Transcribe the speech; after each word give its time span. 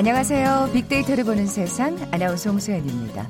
안녕하세요. 0.00 0.70
빅데이터를 0.72 1.24
보는 1.24 1.46
세상 1.46 1.94
아나운서 2.10 2.48
홍수연입니다. 2.48 3.28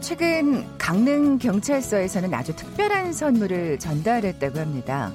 최근 0.00 0.66
강릉 0.76 1.38
경찰서에서는 1.38 2.34
아주 2.34 2.56
특별한 2.56 3.12
선물을 3.12 3.78
전달했다고 3.78 4.58
합니다. 4.58 5.12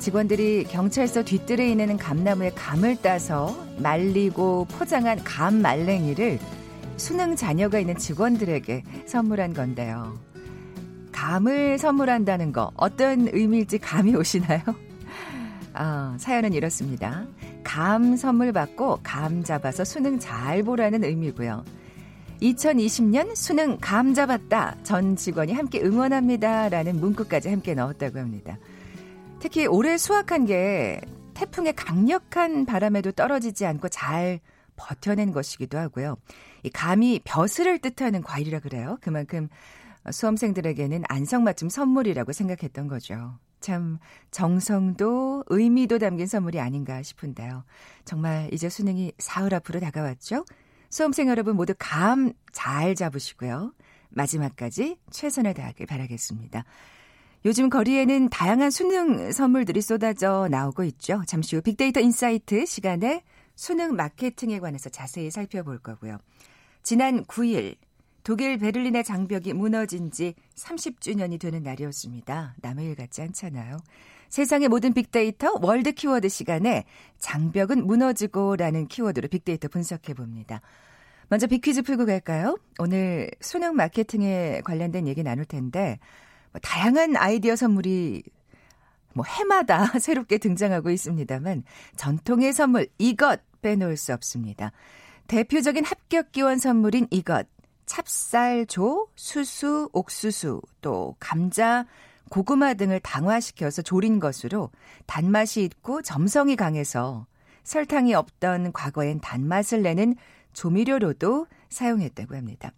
직원들이 0.00 0.64
경찰서 0.64 1.22
뒤뜰에 1.22 1.70
있는 1.70 1.96
감나무에 1.96 2.50
감을 2.50 2.96
따서 3.00 3.56
말리고 3.78 4.64
포장한 4.72 5.22
감 5.22 5.62
말랭이를 5.62 6.40
수능 6.96 7.36
자녀가 7.36 7.78
있는 7.78 7.96
직원들에게 7.96 8.82
선물한 9.06 9.54
건데요. 9.54 10.18
감을 11.12 11.78
선물한다는 11.78 12.50
거 12.50 12.72
어떤 12.74 13.28
의미일지 13.32 13.78
감이 13.78 14.16
오시나요? 14.16 14.62
아, 15.72 16.16
사연은 16.18 16.52
이렇습니다. 16.52 17.26
감 17.62 18.16
선물 18.16 18.52
받고 18.52 19.00
감 19.02 19.44
잡아서 19.44 19.84
수능 19.84 20.18
잘 20.18 20.62
보라는 20.62 21.04
의미고요. 21.04 21.64
2020년 22.42 23.36
수능 23.36 23.78
감 23.80 24.14
잡았다. 24.14 24.76
전 24.82 25.16
직원이 25.16 25.52
함께 25.52 25.80
응원합니다. 25.80 26.70
라는 26.70 26.98
문구까지 26.98 27.48
함께 27.48 27.74
넣었다고 27.74 28.18
합니다. 28.18 28.58
특히 29.40 29.66
올해 29.66 29.98
수확한 29.98 30.46
게 30.46 31.00
태풍의 31.34 31.74
강력한 31.74 32.66
바람에도 32.66 33.12
떨어지지 33.12 33.64
않고 33.66 33.88
잘 33.88 34.40
버텨낸 34.76 35.32
것이기도 35.32 35.78
하고요. 35.78 36.16
이 36.62 36.70
감이 36.70 37.20
벼슬을 37.24 37.78
뜻하는 37.78 38.22
과일이라 38.22 38.60
그래요. 38.60 38.98
그만큼 39.00 39.48
수험생들에게는 40.10 41.04
안성맞춤 41.08 41.68
선물이라고 41.68 42.32
생각했던 42.32 42.88
거죠. 42.88 43.38
참 43.60 43.98
정성도 44.30 45.44
의미도 45.48 45.98
담긴 45.98 46.26
선물이 46.26 46.60
아닌가 46.60 47.02
싶은데요. 47.02 47.64
정말 48.04 48.48
이제 48.52 48.68
수능이 48.68 49.12
사흘 49.18 49.54
앞으로 49.54 49.80
다가왔죠? 49.80 50.44
수험생 50.90 51.28
여러분 51.28 51.56
모두 51.56 51.74
감 51.78 52.32
잘 52.52 52.94
잡으시고요. 52.94 53.72
마지막까지 54.10 54.98
최선을 55.10 55.54
다하길 55.54 55.86
바라겠습니다. 55.86 56.64
요즘 57.44 57.70
거리에는 57.70 58.28
다양한 58.28 58.70
수능 58.70 59.32
선물들이 59.32 59.80
쏟아져 59.80 60.48
나오고 60.50 60.84
있죠. 60.84 61.22
잠시 61.26 61.56
후 61.56 61.62
빅데이터 61.62 62.00
인사이트 62.00 62.66
시간에 62.66 63.24
수능 63.54 63.94
마케팅에 63.96 64.58
관해서 64.58 64.90
자세히 64.90 65.30
살펴볼 65.30 65.78
거고요. 65.78 66.18
지난 66.82 67.24
9일 67.24 67.76
독일 68.22 68.58
베를린의 68.58 69.04
장벽이 69.04 69.52
무너진 69.54 70.10
지 70.10 70.34
30주년이 70.56 71.40
되는 71.40 71.62
날이었습니다. 71.62 72.56
남의 72.60 72.86
일 72.86 72.94
같지 72.94 73.22
않잖아요. 73.22 73.78
세상의 74.28 74.68
모든 74.68 74.92
빅데이터 74.92 75.58
월드 75.60 75.92
키워드 75.92 76.28
시간에 76.28 76.84
장벽은 77.18 77.86
무너지고라는 77.86 78.86
키워드로 78.86 79.28
빅데이터 79.28 79.68
분석해 79.68 80.14
봅니다. 80.14 80.60
먼저 81.28 81.46
빅퀴즈 81.46 81.82
풀고 81.82 82.06
갈까요? 82.06 82.58
오늘 82.78 83.30
수능 83.40 83.74
마케팅에 83.76 84.62
관련된 84.64 85.06
얘기 85.06 85.22
나눌 85.22 85.44
텐데 85.44 85.98
뭐 86.52 86.60
다양한 86.60 87.16
아이디어 87.16 87.56
선물이 87.56 88.24
뭐 89.14 89.24
해마다 89.24 89.86
새롭게 89.98 90.38
등장하고 90.38 90.90
있습니다만 90.90 91.64
전통의 91.96 92.52
선물 92.52 92.88
이것 92.98 93.40
빼놓을 93.62 93.96
수 93.96 94.12
없습니다. 94.12 94.72
대표적인 95.26 95.84
합격 95.84 96.32
기원 96.32 96.58
선물인 96.58 97.06
이것 97.10 97.46
찹쌀조, 97.90 99.08
수수, 99.16 99.88
옥수수, 99.92 100.62
또 100.80 101.16
감자, 101.18 101.86
고구마 102.28 102.74
등을 102.74 103.00
당화시켜서 103.00 103.82
조린 103.82 104.20
것으로 104.20 104.70
단맛이 105.06 105.64
있고 105.64 106.00
점성이 106.00 106.54
강해서 106.54 107.26
설탕이 107.64 108.14
없던 108.14 108.72
과거엔 108.72 109.20
단맛을 109.20 109.82
내는 109.82 110.14
조미료로도 110.52 111.48
사용했다고 111.68 112.36
합니다. 112.36 112.70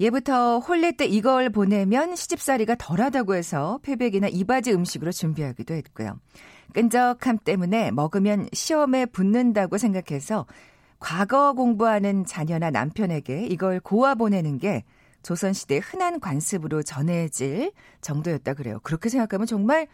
예부터 0.00 0.60
홀레 0.60 0.92
때 0.92 1.04
이걸 1.04 1.50
보내면 1.50 2.16
시집살이가 2.16 2.76
덜하다고 2.76 3.34
해서 3.34 3.78
패백이나 3.82 4.28
이바지 4.28 4.72
음식으로 4.72 5.12
준비하기도 5.12 5.74
했고요. 5.74 6.18
끈적함 6.72 7.38
때문에 7.44 7.90
먹으면 7.90 8.48
시험에 8.54 9.04
붙는다고 9.04 9.76
생각해서 9.76 10.46
과거 11.06 11.52
공부하는 11.52 12.24
자녀나 12.24 12.72
남편에게 12.72 13.46
이걸 13.46 13.78
고아 13.78 14.16
보내는 14.16 14.58
게 14.58 14.82
조선시대의 15.22 15.80
흔한 15.80 16.18
관습으로 16.18 16.82
전해질 16.82 17.70
정도였다 18.00 18.54
그래요. 18.54 18.80
그렇게 18.82 19.08
생각하면 19.08 19.46
정말 19.46 19.86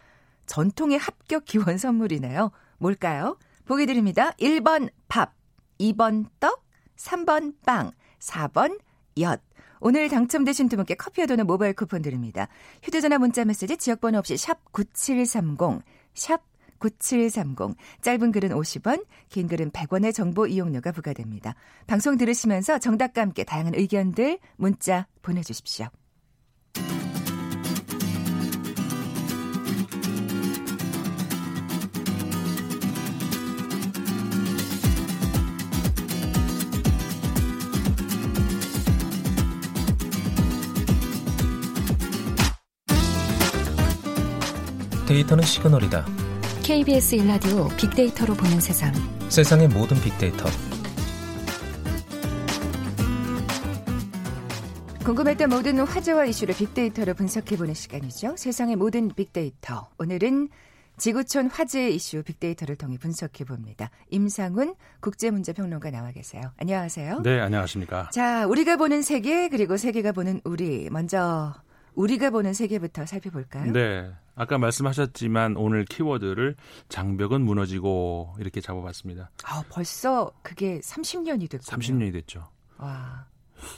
전통의 0.47 0.97
합격 0.97 1.45
기원 1.45 1.77
선물이네요. 1.77 2.49
뭘까요? 2.79 3.37
보기 3.65 3.85
드립니다. 3.85 4.31
1번 4.39 4.89
밥, 5.07 5.35
2번 5.79 6.25
떡, 6.39 6.65
3번 6.97 7.53
빵, 7.63 7.91
4번 8.17 8.79
엿. 9.19 9.39
오늘 9.81 10.09
당첨되신 10.09 10.67
두 10.67 10.77
분께 10.77 10.95
커피와 10.95 11.27
도는 11.27 11.45
모바일 11.45 11.73
쿠폰 11.73 12.01
드립니다. 12.01 12.47
휴대전화 12.81 13.19
문자 13.19 13.45
메시지 13.45 13.77
지역번호 13.77 14.17
없이 14.17 14.35
샵 14.35 14.71
9730, 14.71 15.83
샵 16.15 16.41
9730. 16.83 17.77
짧은 18.01 18.31
글은 18.31 18.49
50원, 18.49 19.05
긴 19.29 19.47
글은 19.47 19.71
100원의 19.71 20.13
정보 20.13 20.45
이용료가 20.45 20.91
부과됩니다. 20.91 21.55
방송 21.87 22.17
들으시면서 22.17 22.79
정답과 22.79 23.21
함께 23.21 23.43
다양한 23.43 23.73
의견들 23.75 24.39
문자 24.57 25.07
보내주십시오. 25.21 25.87
데이터는 45.07 45.43
시그널이다. 45.43 46.32
KBS 46.63 47.15
일라디오 47.15 47.67
빅데이터로 47.75 48.35
보는 48.35 48.61
세상. 48.61 48.93
세상의 49.27 49.67
모든 49.67 49.99
빅데이터. 49.99 50.45
궁금했던 55.03 55.49
모든 55.49 55.79
화제와 55.79 56.23
이슈를 56.23 56.55
빅데이터로 56.55 57.15
분석해보는 57.15 57.73
시간이죠. 57.73 58.35
세상의 58.37 58.77
모든 58.77 59.09
빅데이터. 59.09 59.89
오늘은 59.99 60.47
지구촌 60.95 61.47
화제 61.47 61.89
이슈 61.89 62.23
빅데이터를 62.23 62.77
통해 62.77 62.97
분석해 62.97 63.43
봅니다. 63.43 63.89
임상훈 64.09 64.75
국제문제평론가 65.01 65.91
나와 65.91 66.11
계세요. 66.11 66.43
안녕하세요. 66.55 67.23
네, 67.23 67.41
안녕하십니까. 67.41 68.09
자, 68.11 68.47
우리가 68.47 68.77
보는 68.77 69.01
세계 69.01 69.49
그리고 69.49 69.75
세계가 69.75 70.13
보는 70.13 70.39
우리. 70.45 70.87
먼저 70.89 71.53
우리가 71.95 72.29
보는 72.29 72.53
세계부터 72.53 73.05
살펴볼까요? 73.05 73.73
네. 73.73 74.09
아까 74.35 74.57
말씀하셨지만 74.57 75.57
오늘 75.57 75.85
키워드를 75.85 76.55
장벽은 76.89 77.41
무너지고 77.41 78.35
이렇게 78.39 78.61
잡아봤습니다. 78.61 79.29
아, 79.43 79.63
벌써 79.69 80.31
그게 80.41 80.79
30년이 80.79 81.49
됐군요. 81.49 81.77
30년이 81.77 82.13
됐죠. 82.13 82.47
와. 82.77 83.27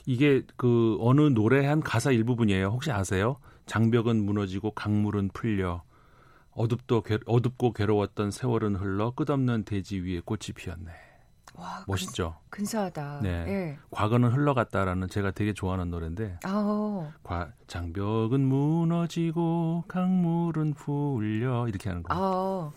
이게 0.06 0.44
그 0.56 0.98
어느 1.00 1.22
노래 1.22 1.66
한 1.66 1.82
가사 1.82 2.12
일부분이에요. 2.12 2.68
혹시 2.68 2.92
아세요? 2.92 3.38
장벽은 3.66 4.24
무너지고 4.24 4.72
강물은 4.72 5.30
풀려 5.34 5.84
어둡도 6.52 7.04
어둡고 7.26 7.74
괴로웠던 7.74 8.32
세월은 8.32 8.76
흘러 8.76 9.12
끝없는 9.12 9.64
대지 9.64 10.00
위에 10.00 10.22
꽃이 10.24 10.54
피었네. 10.56 10.92
와, 11.58 11.84
멋있죠. 11.88 12.36
근, 12.50 12.66
사하다 12.66 13.20
네. 13.24 13.46
네. 13.46 13.78
과거는 13.92 14.30
흘러갔다라는 14.32 15.08
제가 15.10 15.32
되게 15.32 15.54
좋아하는 15.54 15.90
노래인데. 15.90 16.40
아 16.44 17.12
과, 17.24 17.50
장벽은 17.68 18.42
무너지고 18.42 19.84
강물은 19.88 20.74
풀려 20.74 21.68
이렇게 21.68 21.90
하는 21.90 22.04
거예요. 22.04 22.22
아 22.24 22.72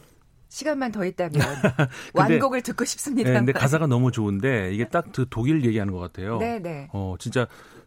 시간만 0.49 0.93
더 0.93 1.05
있다면 1.05 1.41
완곡을 2.15 2.63
듣고 2.63 2.85
싶습니다. 2.85 3.31
네, 3.31 3.37
근데 3.37 3.53
가사가 3.53 3.87
너무 3.87 4.11
좋은데 4.13 4.73
이게 4.73 4.89
딱 4.89 5.07
그 5.13 5.27
독일 5.29 5.65
얘기하는 5.65 5.93
것 5.93 5.99
같아요. 5.99 6.39
네, 6.39 6.59
네. 6.59 6.89
어, 6.93 7.17
진짜 7.19 7.47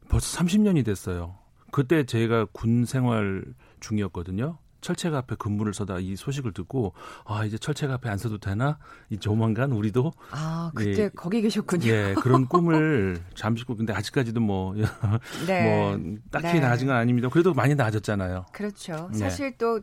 벌써 0.10 0.40
30년이 0.40 0.86
됐어요. 0.86 1.36
그때 1.72 2.04
제가 2.06 2.46
군 2.52 2.86
생활 2.86 3.46
중이었거든요. 3.80 4.58
철책 4.82 5.14
앞에 5.14 5.36
근무를 5.36 5.74
서다 5.74 6.00
이 6.00 6.16
소식을 6.16 6.52
듣고 6.54 6.94
아 7.26 7.46
이제 7.46 7.58
철책 7.58 7.92
앞에 7.92 8.10
안 8.10 8.18
서도 8.18 8.40
되나 8.40 8.78
이 9.10 9.18
조만간 9.18 9.72
우리도 9.72 10.12
아 10.32 10.72
그때 10.76 11.04
예, 11.04 11.10
거기 11.10 11.42
계셨군요. 11.42 11.88
예 11.88 12.16
그런 12.20 12.48
꿈을 12.50 13.22
잠시 13.36 13.64
꾸 13.64 13.76
근데 13.76 13.94
아직까지도 13.94 14.40
뭐뭐 14.42 14.76
네. 15.48 15.64
뭐 15.64 16.20
딱히 16.32 16.54
네. 16.54 16.60
나아진 16.60 16.88
건 16.88 16.98
아닙니다. 16.98 17.30
그래도 17.30 17.54
많이 17.54 17.76
나아졌잖아요. 17.76 18.48
그렇죠. 18.52 19.10
네. 19.12 19.20
사실 19.20 19.58
또 19.58 19.80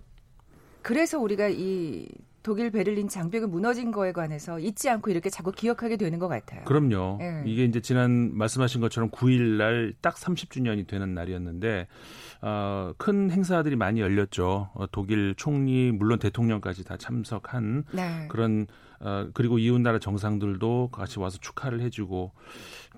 그래서 0.82 1.18
우리가 1.18 1.48
이 1.48 2.08
독일 2.48 2.70
베를린 2.70 3.08
장벽이 3.08 3.44
무너진 3.44 3.92
거에 3.92 4.12
관해서 4.12 4.58
잊지 4.58 4.88
않고 4.88 5.10
이렇게 5.10 5.28
자꾸 5.28 5.52
기억하게 5.52 5.98
되는 5.98 6.18
것 6.18 6.28
같아요. 6.28 6.64
그럼요. 6.64 7.18
예. 7.20 7.42
이게 7.44 7.64
이제 7.64 7.82
지난 7.82 8.34
말씀하신 8.34 8.80
것처럼 8.80 9.10
9일 9.10 9.58
날 9.58 9.98
딱 10.00 10.14
30주년이 10.16 10.86
되는 10.86 11.12
날이었는데 11.14 11.86
어, 12.40 12.92
큰 12.96 13.30
행사들이 13.30 13.76
많이 13.76 14.00
열렸죠. 14.00 14.70
어, 14.72 14.86
독일 14.90 15.34
총리 15.36 15.92
물론 15.92 16.18
대통령까지 16.18 16.84
다 16.84 16.96
참석한 16.96 17.84
네. 17.92 18.26
그런 18.28 18.66
어, 19.00 19.28
그리고 19.34 19.58
이웃 19.58 19.78
나라 19.80 19.98
정상들도 19.98 20.88
같이 20.90 21.18
와서 21.18 21.36
축하를 21.40 21.80
해주고 21.82 22.32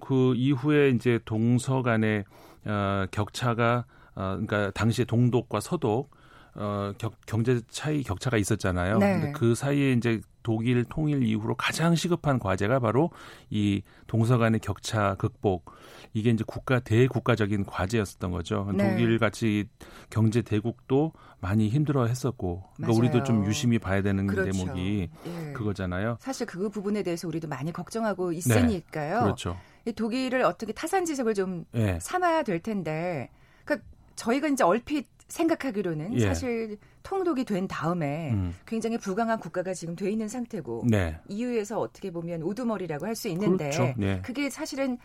그 0.00 0.34
이후에 0.36 0.90
이제 0.90 1.18
동서 1.24 1.82
간의 1.82 2.24
어, 2.66 3.06
격차가 3.10 3.84
어, 4.14 4.38
그러니까 4.40 4.70
당시에 4.70 5.04
동독과 5.04 5.58
서독 5.58 6.10
어, 6.54 6.92
격, 6.98 7.14
경제 7.26 7.60
차이 7.68 8.02
격차가 8.02 8.36
있었잖아요. 8.36 8.98
네. 8.98 9.12
근데 9.20 9.32
그 9.32 9.54
사이에 9.54 9.92
이제 9.92 10.20
독일 10.42 10.84
통일 10.84 11.22
이후로 11.22 11.54
가장 11.54 11.94
시급한 11.94 12.38
과제가 12.38 12.80
바로 12.80 13.10
이 13.50 13.82
동서 14.06 14.38
간의 14.38 14.60
격차 14.60 15.14
극복. 15.16 15.72
이게 16.12 16.30
이제 16.30 16.42
국가 16.46 16.80
대국가적인 16.80 17.66
과제였었던 17.66 18.30
거죠. 18.30 18.70
네. 18.74 18.90
독일 18.90 19.18
같이 19.18 19.68
경제 20.08 20.42
대국도 20.42 21.12
많이 21.40 21.68
힘들어 21.68 22.06
했었고 22.06 22.64
그러니까 22.76 22.98
우리도 22.98 23.22
좀 23.22 23.46
유심히 23.46 23.78
봐야 23.78 24.02
되는 24.02 24.26
그렇죠. 24.26 24.50
대목이 24.50 25.08
예. 25.26 25.52
그거잖아요. 25.52 26.16
사실 26.20 26.46
그 26.46 26.68
부분에 26.68 27.02
대해서 27.02 27.28
우리도 27.28 27.48
많이 27.48 27.72
걱정하고 27.72 28.32
있으니까요. 28.32 29.16
네. 29.16 29.22
그렇죠. 29.22 29.56
독일을 29.94 30.42
어떻게 30.42 30.72
타산 30.72 31.04
지석을 31.04 31.34
좀 31.34 31.64
예. 31.74 31.98
삼아야 32.00 32.42
될 32.42 32.60
텐데 32.60 33.30
그러니까 33.64 33.86
저희가 34.16 34.48
이제 34.48 34.64
얼핏 34.64 35.06
생각하기로는 35.30 36.14
예. 36.14 36.20
사실 36.26 36.76
통독이 37.02 37.44
된 37.44 37.66
다음에 37.66 38.32
음. 38.32 38.54
굉장히 38.66 38.98
불강한 38.98 39.38
국가가 39.38 39.72
지금 39.72 39.96
돼 39.96 40.10
있는 40.10 40.28
상태고 40.28 40.84
네. 40.88 41.16
EU에서 41.28 41.80
어떻게 41.80 42.10
보면 42.10 42.42
우두머리라고 42.42 43.06
할 43.06 43.14
수 43.14 43.28
있는데 43.28 43.70
그렇죠. 43.70 43.94
네. 43.98 44.20
그게 44.22 44.48
사실은 44.50 44.98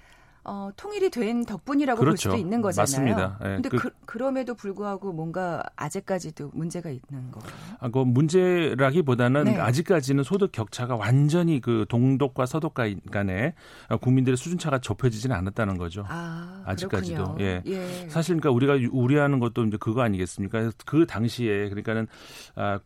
어, 0.47 0.69
통일이 0.77 1.09
된 1.09 1.43
덕분이라고 1.43 1.99
그렇죠. 1.99 2.11
볼 2.11 2.17
수도 2.17 2.35
있는 2.35 2.61
거잖아요. 2.61 2.83
맞습니다. 2.83 3.37
네. 3.41 3.55
근데 3.55 3.69
그, 3.69 3.89
그, 4.05 4.17
럼에도 4.19 4.53
불구하고 4.53 5.11
뭔가 5.11 5.63
아직까지도 5.75 6.51
문제가 6.53 6.89
있는 6.89 7.31
거예요. 7.31 7.49
아, 7.79 7.89
그 7.89 7.99
문제라기보다는 7.99 9.45
네. 9.45 9.57
아직까지는 9.57 10.23
소득 10.23 10.51
격차가 10.51 10.95
완전히 10.95 11.59
그 11.59 11.85
동독과 11.89 12.45
서독 12.45 12.75
간에 12.75 13.55
국민들의 14.01 14.37
수준 14.37 14.59
차가 14.59 14.77
좁혀지지는 14.77 15.35
않았다는 15.35 15.79
거죠. 15.79 16.05
아, 16.07 16.61
아직까지도. 16.65 17.37
예. 17.39 17.63
예. 17.65 18.09
사실 18.09 18.37
그러니까 18.39 18.51
우리가 18.51 18.89
우려하는 18.91 19.39
것도 19.39 19.65
이제 19.65 19.77
그거 19.79 20.01
아니겠습니까? 20.01 20.71
그 20.85 21.07
당시에 21.07 21.69
그러니까는 21.69 22.07
아, 22.55 22.79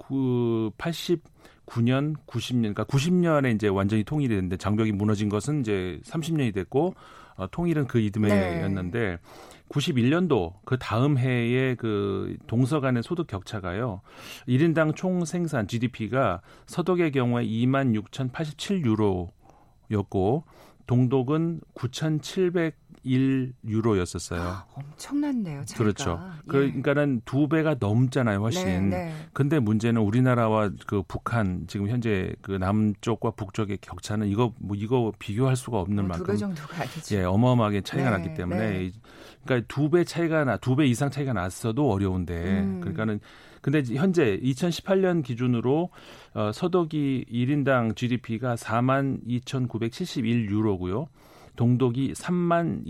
80 0.78 1.24
9년, 1.70 2.16
90년, 2.26 2.74
그러니까 2.74 2.84
90년에 2.86 3.54
이제 3.54 3.68
완전히 3.68 4.04
통일이 4.04 4.34
됐는데 4.34 4.58
장벽이 4.58 4.92
무너진 4.92 5.30
것은 5.30 5.62
이제 5.62 6.00
30년이 6.04 6.52
됐고 6.54 6.96
어, 7.40 7.48
통일은 7.50 7.88
그 7.88 8.00
이듬해였는데 8.00 9.00
네. 9.00 9.18
91년도 9.70 10.56
그 10.66 10.78
다음 10.78 11.18
해에 11.18 11.76
그 11.76 12.36
동서 12.48 12.82
간의 12.82 13.02
소득 13.02 13.28
격차가요. 13.28 14.02
1인당 14.48 14.96
총 14.96 15.24
생산 15.26 15.68
GDP가 15.68 16.42
서독의 16.66 17.12
경우에 17.12 17.46
2만 17.46 17.96
6,087유로였고 19.90 20.44
동독은 20.86 21.62
9,700 21.76 22.76
1 23.04 23.54
유로였었어요. 23.66 24.42
아, 24.42 24.66
엄청났네요. 24.74 25.66
차이가. 25.66 25.78
그렇죠. 25.84 26.20
예. 26.22 26.48
그러니까는 26.48 27.22
두 27.26 27.48
배가 27.48 27.76
넘잖아요, 27.80 28.40
훨씬. 28.40 28.66
네, 28.66 28.80
네. 29.06 29.14
근데 29.34 29.60
문제는 29.60 30.02
우리나라와 30.02 30.70
그 30.88 31.02
북한 31.08 31.66
지금 31.68 31.88
현재 31.90 32.34
그 32.42 32.52
남쪽과 32.52 33.32
북쪽의 33.32 33.78
격차는 33.82 34.28
이거 34.28 34.54
뭐 34.60 34.76
이거 34.76 35.12
비교할 35.20 35.56
수가 35.56 35.80
없는 35.80 36.08
뭐 36.08 36.18
만큼 36.18 36.26
두 36.26 36.32
배 36.32 36.38
정도가 36.38 36.82
아니죠. 36.82 37.16
예, 37.16 37.24
어마어마하게 37.24 37.82
차이가 37.82 38.10
네, 38.12 38.18
났기 38.18 38.34
때문에 38.36 38.60
네. 38.72 38.92
그러니까 39.46 39.68
두 39.68 39.90
배 39.90 40.04
차이가 40.04 40.44
나 40.44 40.58
두 40.58 40.76
배 40.76 40.86
이상 40.86 41.10
차이가 41.10 41.34
났어도 41.34 41.90
어려운데 41.92 42.62
음. 42.62 42.80
그러니까는 42.82 43.20
근데 43.62 43.84
현재 43.94 44.40
2018년 44.42 45.22
기준으로 45.24 45.90
어, 46.34 46.52
서독이 46.54 47.26
1인당 47.30 47.94
GDP가 47.96 48.56
4만 48.56 49.20
2,971유로고요. 49.28 51.08
동독이 51.60 52.14
3만 52.14 52.84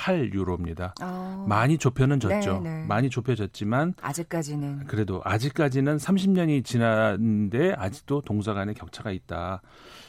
2,108 0.00 0.32
유로입니다. 0.32 0.94
어. 1.02 1.44
많이 1.48 1.78
좁혀는 1.78 2.20
졌죠. 2.20 2.60
네네. 2.60 2.80
네. 2.80 2.86
많이 2.86 3.10
좁혀졌지만 3.10 3.94
아직까지는 4.00 4.86
그래도 4.86 5.20
아직까지는 5.24 5.98
30년이 5.98 6.64
지났는데 6.64 7.74
아직도 7.76 8.22
동서 8.22 8.54
간의 8.54 8.74
격차가 8.74 9.10
있다. 9.12 9.60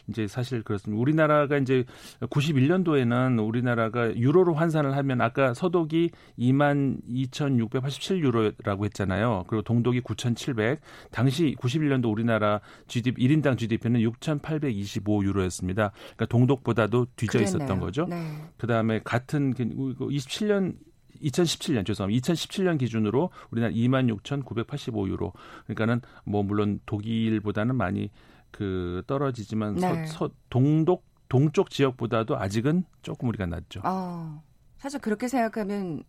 이제 0.08 0.28
사실 0.28 0.64
그렇습니다. 0.64 1.00
우리나라가 1.00 1.58
이제 1.58 1.86
91년도에는 2.22 3.46
우리나라가 3.46 4.16
유로로 4.16 4.54
환산을 4.54 4.96
하면 4.98 5.22
아까 5.22 5.54
서독이 5.54 6.10
2만 6.40 6.98
2,687유로라고 7.08 8.86
했잖아요. 8.86 9.46
그리고 9.48 9.62
동독이 9.62 10.02
9,700. 10.02 10.80
당시 11.12 11.56
91년도 11.60 12.12
우리나라 12.12 12.62
GDP 12.88 13.28
1인당 13.28 13.58
GDP는 13.58 14.02
6,825유로였습니다. 14.02 15.92
그러니까 15.92 16.26
동독보다도 16.30 17.08
뒤져 17.16 17.40
그랬네요. 17.40 17.58
있었던 17.58 17.80
거죠. 17.80 18.06
네. 18.10 18.38
그다음에 18.58 19.00
같은 19.04 19.54
27년 19.90 20.78
그 20.78 20.88
2017년 21.22 21.86
죄송합니다. 21.86 22.34
2017년 22.34 22.80
기준으로 22.80 23.30
우리나라 23.52 23.74
26,985유로. 23.74 25.34
그러니까는 25.66 26.02
뭐 26.26 26.44
물론 26.44 26.80
독일보다는 26.86 27.76
많이 27.76 28.10
그 28.50 29.04
떨어지지만 29.08 29.76
네. 29.76 30.06
서, 30.06 30.28
서, 30.28 30.30
동독 30.50 31.06
동쪽 31.30 31.70
지역보다도 31.70 32.38
아직은 32.38 32.84
조금 33.02 33.30
우리가 33.30 33.46
낮죠. 33.46 33.82
어, 33.86 34.44
사실 34.78 35.00
그렇게 35.00 35.30
생각하면 35.30 36.04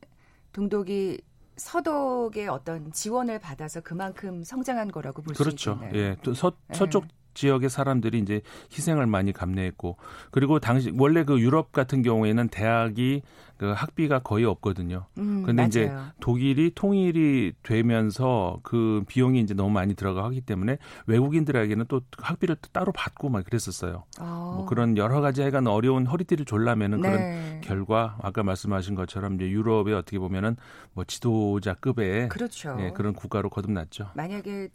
동독이 0.53 1.21
서독의 1.57 2.49
어떤 2.49 2.91
지원을 2.91 3.39
받아서 3.39 3.81
그만큼 3.83 4.43
성장한 4.43 4.91
거라고 4.91 5.23
볼수 5.23 5.43
그렇죠. 5.43 5.75
있겠네요. 5.75 6.03
예, 6.03 6.17
또 6.23 6.35
서, 6.35 6.53
서쪽 6.73 7.05
네. 7.05 7.15
지역의 7.35 7.71
사람들이 7.71 8.19
이제 8.19 8.41
희생을 8.73 9.07
많이 9.07 9.33
감내했고 9.33 9.97
그리고 10.31 10.59
당시 10.59 10.93
원래 10.97 11.25
그 11.25 11.41
유럽 11.41 11.73
같은 11.73 12.03
경우에는 12.03 12.49
대학이 12.49 13.23
그 13.63 13.71
학비가 13.71 14.19
거의 14.19 14.45
없거든요. 14.45 15.07
음, 15.19 15.45
근데 15.45 15.63
맞아요. 15.63 15.69
이제 15.69 15.93
독일이 16.19 16.73
통일이 16.75 17.53
되면서 17.63 18.59
그 18.65 19.05
비용이 19.07 19.39
이제 19.39 19.55
너무 19.55 19.71
많이 19.71 19.95
들어가 19.95 20.25
하기 20.25 20.41
때문에 20.41 20.79
외국인들에게는 21.07 21.85
또 21.87 22.01
학비를 22.19 22.57
또 22.61 22.69
따로 22.73 22.91
받고 22.91 23.29
막 23.29 23.45
그랬었어요. 23.45 24.03
어. 24.19 24.55
뭐 24.57 24.67
그런 24.67 24.97
여러 24.97 25.21
가지 25.21 25.43
해간 25.43 25.69
어려운 25.69 26.07
허리띠를 26.07 26.45
졸라매는 26.45 27.01
네. 27.03 27.09
그런 27.09 27.61
결과 27.61 28.17
아까 28.21 28.43
말씀하신 28.43 28.97
것처럼 28.97 29.37
이제 29.37 29.49
유럽에 29.49 29.93
어떻게 29.93 30.19
보면은 30.19 30.57
뭐 30.93 31.05
지도자급의 31.05 32.31
그렇죠. 32.31 32.77
예, 32.81 32.91
그런 32.91 33.13
국가로 33.13 33.49
거듭났죠. 33.49 34.11
만약에 34.15 34.71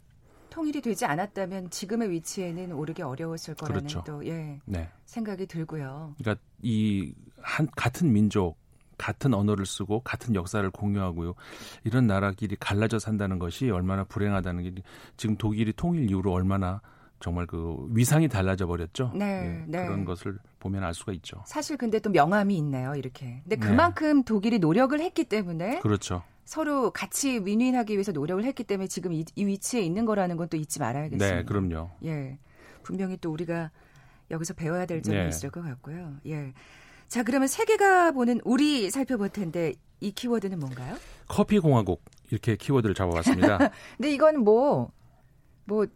통일이 0.58 0.80
되지 0.80 1.06
않았다면 1.06 1.70
지금의 1.70 2.10
위치에는 2.10 2.72
오르기 2.72 3.02
어려웠을 3.02 3.54
거라는 3.54 3.80
그렇죠. 3.80 4.02
또 4.04 4.26
예, 4.26 4.60
네. 4.64 4.88
생각이 5.06 5.46
들고요. 5.46 6.14
그러니까 6.18 6.42
이 6.62 7.12
한 7.42 7.68
같은 7.76 8.12
민족 8.12 8.56
같은 8.96 9.32
언어를 9.32 9.64
쓰고 9.64 10.00
같은 10.00 10.34
역사를 10.34 10.68
공유하고요. 10.70 11.34
이런 11.84 12.06
나라끼리 12.06 12.56
갈라져 12.58 12.98
산다는 12.98 13.38
것이 13.38 13.70
얼마나 13.70 14.02
불행하다는 14.04 14.62
게 14.64 14.82
지금 15.16 15.36
독일이 15.36 15.72
통일 15.72 16.10
이후로 16.10 16.32
얼마나 16.32 16.80
정말 17.20 17.46
그 17.46 17.86
위상이 17.90 18.28
달라져 18.28 18.66
버렸죠. 18.66 19.12
네, 19.14 19.24
예, 19.24 19.64
네. 19.66 19.86
그런 19.86 20.04
것을 20.04 20.38
보면 20.58 20.82
알 20.84 20.94
수가 20.94 21.12
있죠. 21.12 21.42
사실 21.46 21.76
근데 21.76 22.00
또 22.00 22.10
명함이 22.10 22.56
있네요, 22.58 22.94
이렇게. 22.94 23.40
근데 23.42 23.56
네. 23.56 23.66
그만큼 23.66 24.18
네. 24.18 24.24
독일이 24.24 24.58
노력을 24.58 24.98
했기 25.00 25.24
때문에 25.24 25.80
그렇죠. 25.80 26.22
서로 26.48 26.90
같이 26.92 27.40
윈윈하기 27.44 27.92
위해서 27.92 28.10
노력을 28.10 28.42
했기 28.42 28.64
때문에 28.64 28.88
지금 28.88 29.12
이, 29.12 29.22
이 29.34 29.44
위치에 29.44 29.82
있는 29.82 30.06
거라는 30.06 30.38
건 30.38 30.48
또 30.48 30.56
잊지 30.56 30.78
말아야겠습니다. 30.78 31.36
네, 31.36 31.44
그럼요. 31.44 31.90
예. 32.04 32.38
분명히 32.82 33.18
또 33.18 33.30
우리가 33.30 33.70
여기서 34.30 34.54
배워야 34.54 34.86
될 34.86 35.02
점이 35.02 35.18
네. 35.18 35.28
있을 35.28 35.50
것 35.50 35.62
같고요. 35.62 36.16
예. 36.24 36.54
자, 37.06 37.22
그러면 37.22 37.48
세계가 37.48 38.12
보는 38.12 38.40
우리 38.44 38.88
살펴볼 38.88 39.28
텐데 39.28 39.74
이 40.00 40.10
키워드는 40.10 40.58
뭔가요? 40.58 40.96
커피 41.26 41.58
공화국 41.58 42.02
이렇게 42.30 42.56
키워드를 42.56 42.94
잡아봤습니다. 42.94 43.58
근데 43.98 44.10
이건 44.10 44.42
뭐뭐 44.42 44.90
뭐 45.66 45.86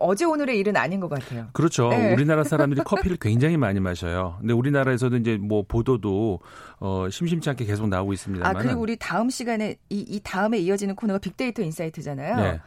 어제 0.00 0.24
오늘의 0.24 0.58
일은 0.58 0.76
아닌 0.76 1.00
것 1.00 1.08
같아요. 1.08 1.46
그렇죠. 1.52 1.88
네. 1.88 2.12
우리나라 2.12 2.44
사람들이 2.44 2.82
커피를 2.84 3.16
굉장히 3.20 3.56
많이 3.56 3.80
마셔요. 3.80 4.36
근데 4.40 4.52
우리나라에서도 4.52 5.16
이제 5.16 5.36
뭐 5.36 5.64
보도도 5.66 6.40
어 6.80 7.08
심심치 7.10 7.50
않게 7.50 7.64
계속 7.64 7.88
나오고 7.88 8.12
있습니다. 8.12 8.46
아 8.46 8.52
그리고 8.52 8.80
우리 8.80 8.96
다음 8.96 9.30
시간에 9.30 9.76
이, 9.88 10.00
이 10.00 10.20
다음에 10.22 10.58
이어지는 10.58 10.94
코너가 10.94 11.18
빅데이터 11.18 11.62
인사이트잖아요. 11.62 12.36
네. 12.36 12.60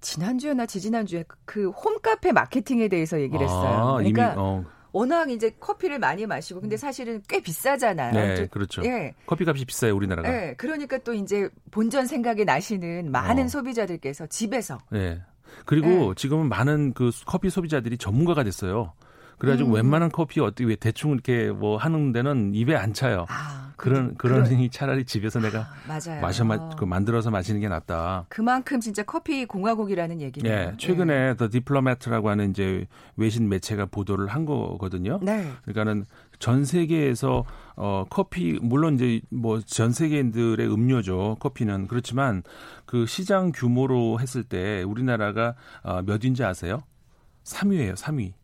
지난주였나 0.00 0.66
지지난주에 0.66 1.24
그 1.44 1.70
홈카페 1.70 2.32
마케팅에 2.32 2.88
대해서 2.88 3.20
얘기를 3.20 3.44
했어요. 3.44 3.68
아, 3.68 3.96
그러니까 3.98 4.32
이미, 4.32 4.34
어. 4.36 4.64
워낙 4.92 5.30
이제 5.30 5.50
커피를 5.58 5.98
많이 5.98 6.26
마시고 6.26 6.60
근데 6.60 6.76
사실은 6.76 7.22
꽤 7.28 7.40
비싸잖아요. 7.40 8.12
네, 8.12 8.46
그렇죠. 8.48 8.82
예. 8.84 9.14
커피 9.26 9.44
값이 9.46 9.64
비싸요, 9.64 9.96
우리나라가. 9.96 10.28
예. 10.28 10.54
그러니까 10.58 10.98
또 10.98 11.14
이제 11.14 11.48
본전 11.70 12.06
생각이 12.06 12.44
나시는 12.44 13.10
많은 13.10 13.44
어. 13.44 13.48
소비자들께서 13.48 14.26
집에서 14.26 14.78
네. 14.90 15.22
그리고 15.64 15.86
네. 15.86 16.12
지금은 16.16 16.48
많은 16.48 16.92
그 16.94 17.10
커피 17.26 17.50
소비자들이 17.50 17.98
전문가가 17.98 18.42
됐어요. 18.44 18.92
그래가지고 19.42 19.70
음. 19.70 19.74
웬만한 19.74 20.10
커피 20.12 20.38
어떻게 20.38 20.64
왜 20.64 20.76
대충 20.76 21.10
이렇게 21.10 21.50
뭐 21.50 21.76
하는 21.76 22.12
데는 22.12 22.54
입에 22.54 22.76
안 22.76 22.94
차요. 22.94 23.26
아, 23.28 23.72
그런 23.76 24.14
그러니 24.14 24.70
차라리 24.70 25.04
집에서 25.04 25.40
내가 25.40 25.66
아. 25.88 26.20
마셔 26.20 26.44
마, 26.44 26.70
그 26.76 26.84
만들어서 26.84 27.32
마시는 27.32 27.60
게 27.60 27.66
낫다. 27.68 28.26
그만큼 28.28 28.78
진짜 28.78 29.02
커피 29.02 29.44
공화국이라는 29.44 30.20
얘기네요. 30.20 30.52
예, 30.52 30.72
최근에 30.78 31.34
The 31.34 31.50
Diplomat라고 31.50 32.30
하는 32.30 32.50
이제 32.50 32.86
외신 33.16 33.48
매체가 33.48 33.86
보도를 33.86 34.28
한 34.28 34.44
거거든요. 34.44 35.18
네. 35.20 35.50
그러니까는 35.62 36.04
전 36.38 36.64
세계에서 36.64 37.44
어 37.74 38.04
커피 38.08 38.60
물론 38.62 38.94
이제 38.94 39.20
뭐 39.30 39.60
전 39.66 39.90
세계인들의 39.92 40.72
음료죠 40.72 41.38
커피는 41.40 41.88
그렇지만 41.88 42.44
그 42.86 43.06
시장 43.06 43.50
규모로 43.52 44.20
했을 44.20 44.44
때 44.44 44.84
우리나라가 44.84 45.56
어, 45.82 46.00
몇 46.02 46.22
위인지 46.22 46.44
아세요? 46.44 46.82
3위예요, 47.42 47.96
3위. 47.96 48.34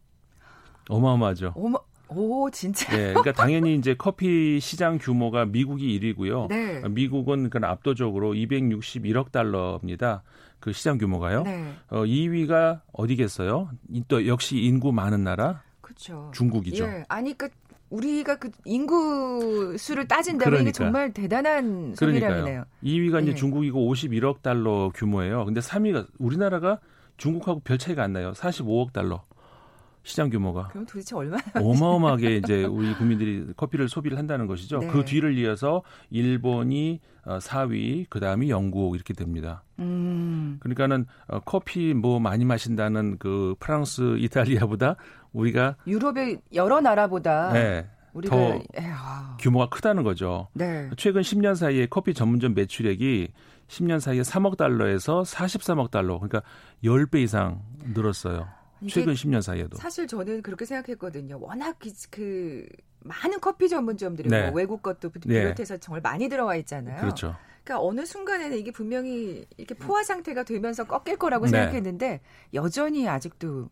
어마어마하죠. 0.89 1.53
어머, 1.57 1.79
오 2.09 2.51
진짜. 2.51 2.91
네, 2.97 3.09
그러니까 3.09 3.33
당연히 3.33 3.75
이제 3.75 3.95
커피 3.97 4.59
시장 4.61 4.99
규모가 4.99 5.45
미국이 5.45 5.99
1위고요. 6.01 6.49
네. 6.49 6.83
미국은 6.89 7.51
그 7.51 7.59
압도적으로 7.63 8.33
261억 8.33 9.31
달러입니다. 9.31 10.23
그 10.61 10.73
시장 10.73 10.99
규모가요. 10.99 11.43
네. 11.43 11.73
어 11.91 12.03
2위가 12.05 12.81
어디겠어요? 12.93 13.71
이- 13.91 14.03
또 14.09 14.27
역시 14.27 14.57
인구 14.59 14.91
많은 14.93 15.23
나라 15.23 15.63
그렇죠. 15.81 16.31
중국이죠. 16.35 16.85
예. 16.85 17.05
아니 17.09 17.37
그 17.37 17.49
우리가 17.91 18.37
그 18.37 18.51
인구 18.65 19.77
수를 19.79 20.07
따진다면 20.09 20.61
이게 20.63 20.73
그러니까. 20.73 20.73
정말 20.73 21.13
대단한 21.13 21.95
소비량이네요. 21.97 22.65
2위가 22.85 23.23
이제 23.23 23.31
예. 23.33 23.35
중국이고 23.35 23.95
51억 23.95 24.43
달러 24.43 24.91
규모예요. 24.95 25.45
근데 25.45 25.61
3위가 25.61 26.07
우리나라가 26.19 26.81
중국하고 27.19 27.61
별 27.61 27.79
차이가 27.79 28.03
안 28.03 28.13
나요. 28.13 28.33
45억 28.35 28.93
달러. 28.93 29.23
시장 30.09 30.31
규모가 30.31 30.69
그럼 30.69 30.87
도대체 30.87 31.15
얼마나 31.15 31.43
어마어마하게 31.55 32.39
이제 32.39 32.65
우리 32.65 32.95
국민들이 32.95 33.45
커피를 33.57 33.91
소비를 33.91 34.17
한다는 34.17 34.47
것이죠. 34.47 34.79
네. 34.79 34.87
그 34.87 35.05
뒤를 35.05 35.37
이어서 35.37 35.83
일본이 36.09 37.01
어, 37.27 37.37
4위, 37.39 38.07
그 38.09 38.19
다음이 38.19 38.49
영국 38.49 38.95
이렇게 38.95 39.13
됩니다. 39.13 39.63
음. 39.79 40.57
그러니까는 40.61 41.05
어, 41.27 41.41
커피 41.41 41.93
뭐 41.93 42.19
많이 42.21 42.47
마신다는 42.47 43.19
그 43.19 43.55
프랑스, 43.61 44.17
이탈리아보다 44.19 44.97
우리가 45.35 45.77
유럽의 45.87 46.41
여러 46.55 46.81
나라보다 46.81 47.53
네, 47.53 47.87
우리가 48.15 48.35
더 48.35 48.55
예, 48.81 48.87
아, 48.87 49.37
규모가 49.39 49.69
크다는 49.69 50.05
거죠. 50.05 50.49
네. 50.55 50.89
최근 50.97 51.21
10년 51.21 51.55
사이에 51.55 51.87
커피 51.87 52.15
전문점 52.15 52.55
매출액이 52.55 53.29
10년 53.69 54.01
사이에 54.01 54.23
3억 54.23 54.57
달러에서 54.57 55.21
43억 55.21 55.91
달러, 55.91 56.15
그러니까 56.19 56.41
10배 56.83 57.19
이상 57.19 57.61
늘었어요. 57.93 58.49
최근 58.87 59.15
10년 59.15 59.43
사이에도. 59.43 59.77
사실 59.77 60.07
저는 60.07 60.43
그렇게 60.43 60.65
생각했거든요. 60.65 61.39
워낙 61.41 61.77
그, 61.79 61.91
그 62.11 62.67
많은 63.01 63.41
커피 63.41 63.69
전문점들이 63.69 64.29
네. 64.29 64.45
뭐 64.47 64.53
외국 64.57 64.83
것도 64.83 65.11
비- 65.11 65.21
네. 65.27 65.41
비롯해서 65.41 65.77
정말 65.79 66.01
많이 66.01 66.29
들어와 66.29 66.57
있잖아요. 66.57 67.01
그렇죠. 67.01 67.35
그러니까 67.65 67.85
어느 67.87 68.07
순간에는 68.07 68.57
이게 68.57 68.71
분명히 68.71 69.45
이렇게 69.57 69.75
포화 69.75 70.03
상태가 70.03 70.43
되면서 70.43 70.85
꺾일 70.85 71.17
거라고 71.19 71.47
네. 71.47 71.51
생각했는데 71.51 72.21
여전히 72.55 73.09
아직도 73.09 73.69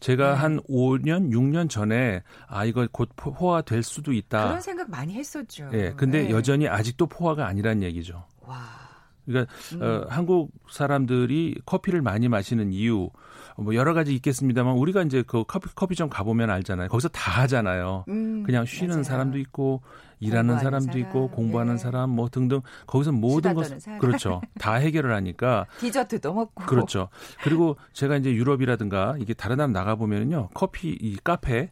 제가 0.00 0.32
네. 0.32 0.36
한 0.38 0.60
5년, 0.62 1.30
6년 1.30 1.68
전에 1.68 2.22
아 2.48 2.64
이거 2.64 2.88
곧 2.90 3.10
포화 3.14 3.60
될 3.62 3.82
수도 3.82 4.12
있다. 4.12 4.44
그런 4.48 4.60
생각 4.62 4.90
많이 4.90 5.14
했었죠. 5.14 5.68
예, 5.74 5.92
근데 5.96 6.22
네. 6.24 6.30
여전히 6.30 6.66
아직도 6.66 7.06
포화가 7.06 7.46
아니란 7.46 7.82
얘기죠. 7.82 8.24
와. 8.40 8.86
그러니까 9.26 9.52
음. 9.74 9.82
어, 9.82 10.06
한국 10.08 10.50
사람들이 10.70 11.60
커피를 11.66 12.00
많이 12.00 12.28
마시는 12.28 12.72
이유 12.72 13.10
뭐 13.58 13.74
여러 13.74 13.94
가지 13.94 14.14
있겠습니다만 14.14 14.74
우리가 14.76 15.02
이제 15.02 15.22
그 15.26 15.44
커피 15.44 15.68
커피점 15.74 16.08
가보면 16.08 16.50
알잖아요. 16.50 16.88
거기서 16.88 17.08
다 17.08 17.42
하잖아요. 17.42 18.04
음, 18.08 18.42
그냥 18.44 18.64
쉬는 18.66 18.88
맞아요. 18.90 19.02
사람도 19.02 19.38
있고 19.38 19.82
일하는 20.20 20.58
사람도 20.58 20.98
있고 20.98 21.12
사람, 21.12 21.28
공부하는 21.30 21.74
예. 21.74 21.78
사람 21.78 22.10
뭐 22.10 22.28
등등 22.28 22.60
거기서 22.86 23.12
모든 23.12 23.50
수다 23.50 23.54
것 23.54 23.62
떠는 23.64 23.80
사람. 23.80 23.98
그렇죠 23.98 24.40
다 24.58 24.74
해결을 24.74 25.14
하니까 25.14 25.66
디저트도 25.78 26.32
먹고. 26.32 26.64
그렇죠 26.64 27.08
그리고 27.42 27.76
제가 27.92 28.16
이제 28.16 28.32
유럽이라든가 28.32 29.16
이게 29.18 29.34
다른 29.34 29.56
나라 29.58 29.68
나가 29.68 29.94
보면은요 29.96 30.50
커피 30.54 30.90
이 30.90 31.16
카페 31.22 31.70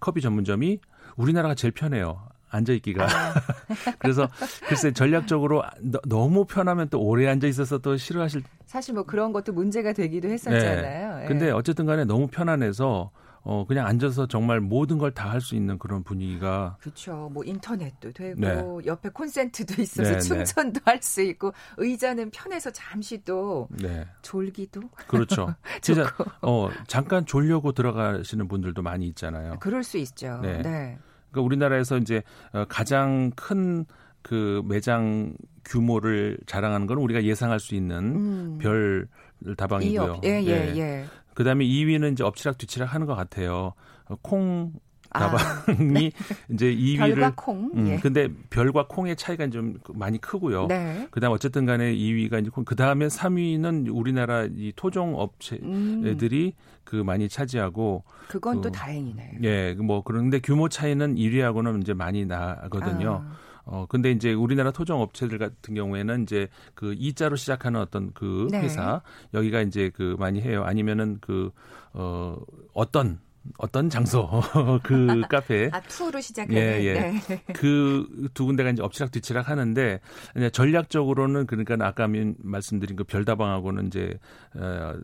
커피 0.00 0.20
전문점이 0.20 0.80
우리나라가 1.16 1.54
제일 1.54 1.72
편해요 1.72 2.22
앉아 2.52 2.72
있기가 2.74 3.04
아. 3.04 3.34
그래서 3.98 4.28
글쎄 4.68 4.92
전략적으로 4.92 5.62
너, 5.80 5.98
너무 6.06 6.44
편하면 6.44 6.88
또 6.90 7.00
오래 7.00 7.28
앉아 7.28 7.46
있어서 7.48 7.78
또 7.78 7.96
싫어하실 7.96 8.42
사실 8.66 8.94
뭐 8.94 9.02
그런 9.04 9.32
것도 9.32 9.52
문제가 9.52 9.92
되기도 9.92 10.28
했었잖아요. 10.28 11.16
예. 11.18 11.20
네. 11.22 11.26
근데 11.26 11.50
어쨌든 11.50 11.86
간에 11.86 12.04
너무 12.04 12.26
편안해서 12.28 13.10
어 13.44 13.64
그냥 13.66 13.86
앉아서 13.88 14.28
정말 14.28 14.60
모든 14.60 14.98
걸 14.98 15.10
다 15.14 15.30
할 15.30 15.40
수 15.40 15.56
있는 15.56 15.76
그런 15.76 16.04
분위기가 16.04 16.76
그렇죠. 16.80 17.28
뭐 17.32 17.42
인터넷도 17.44 18.12
되고 18.12 18.40
네. 18.40 18.86
옆에 18.86 19.08
콘센트도 19.08 19.82
있어서 19.82 20.10
네, 20.10 20.14
네. 20.16 20.20
충전도 20.20 20.80
할수 20.84 21.22
있고 21.22 21.52
의자는 21.76 22.30
편해서 22.30 22.70
잠시 22.70 23.24
또네 23.24 24.06
졸기도 24.22 24.82
그렇죠 25.08 25.52
진짜 25.82 26.06
어 26.40 26.68
잠깐 26.86 27.26
졸려고 27.26 27.72
들어가시는 27.72 28.46
분들도 28.46 28.80
많이 28.82 29.08
있잖아요. 29.08 29.56
그럴 29.58 29.82
수 29.82 29.98
있죠. 29.98 30.38
네. 30.40 30.96
네. 31.32 31.40
그러니까 31.40 31.46
우리나라에서 31.46 31.98
이제 31.98 32.22
어, 32.52 32.64
가장 32.68 33.30
큰 33.34 33.84
그 34.22 34.62
매장 34.64 35.34
규모를 35.64 36.38
자랑하는 36.46 36.86
건 36.86 36.98
우리가 36.98 37.24
예상할 37.24 37.60
수 37.60 37.74
있는 37.74 37.96
음. 37.96 38.58
별이 38.58 39.54
다방이고요. 39.56 40.12
업, 40.12 40.24
예, 40.24 40.42
예, 40.42 40.72
네. 40.72 40.78
예. 40.78 41.04
그다음에 41.34 41.64
2위는 41.64 42.12
이제 42.12 42.24
엎치락 42.24 42.58
뒤치락 42.58 42.94
하는 42.94 43.06
것 43.06 43.14
같아요. 43.14 43.74
어, 44.06 44.16
콩 44.22 44.72
아, 44.74 44.78
다방이 45.12 46.10
이제 46.50 46.74
2위를 46.74 46.98
별과 46.98 47.32
콩. 47.36 47.70
음, 47.74 47.88
예. 47.88 47.96
근데 47.98 48.28
별과 48.50 48.86
콩의 48.88 49.16
차이가 49.16 49.48
좀 49.50 49.78
많이 49.94 50.20
크고요. 50.20 50.66
네. 50.66 51.08
그다음 51.10 51.32
어쨌든 51.32 51.66
간에 51.66 51.94
2위가 51.94 52.40
이제 52.40 52.50
콩, 52.50 52.64
그다음에 52.64 53.06
3위는 53.06 53.94
우리나라 53.94 54.44
이 54.44 54.72
토종 54.74 55.18
업체들이 55.18 56.54
음, 56.56 56.62
그 56.84 56.96
많이 56.96 57.28
차지하고 57.28 58.04
그건 58.28 58.56
또 58.60 58.62
그, 58.62 58.72
다행이네요. 58.72 59.38
예, 59.44 59.74
뭐 59.74 60.02
그런데 60.02 60.40
규모 60.40 60.68
차이는 60.68 61.16
1위하고는 61.16 61.82
이제 61.82 61.94
많이 61.94 62.24
나거든요. 62.24 63.24
아, 63.24 63.52
어 63.64 63.86
근데 63.88 64.10
이제 64.10 64.32
우리나라 64.32 64.72
토종 64.72 65.00
업체들 65.00 65.38
같은 65.38 65.74
경우에는 65.74 66.24
이제 66.24 66.48
그 66.74 66.94
이자로 66.98 67.36
시작하는 67.36 67.80
어떤 67.80 68.12
그 68.12 68.48
네. 68.50 68.60
회사 68.62 69.02
여기가 69.34 69.60
이제 69.60 69.92
그 69.94 70.16
많이 70.18 70.40
해요. 70.40 70.64
아니면은 70.64 71.18
그 71.20 71.52
어 71.94 72.38
어떤 72.72 73.20
어떤 73.58 73.88
장소 73.90 74.28
그 74.84 75.22
카페 75.28 75.68
아 75.72 75.80
투로 75.80 76.20
시작하는. 76.20 76.56
예, 76.60 76.84
예. 76.84 76.92
네. 76.94 77.42
그두 77.52 78.46
군데가 78.46 78.70
이제 78.70 78.82
엎치락 78.82 79.10
뒤치락 79.10 79.48
하는데 79.48 80.00
이제 80.36 80.50
전략적으로는 80.50 81.46
그러니까 81.46 81.76
아까 81.80 82.06
민- 82.06 82.36
말씀드린 82.42 82.96
그 82.96 83.04
별다방하고는 83.04 83.86
이제 83.88 84.18
어 84.54 84.94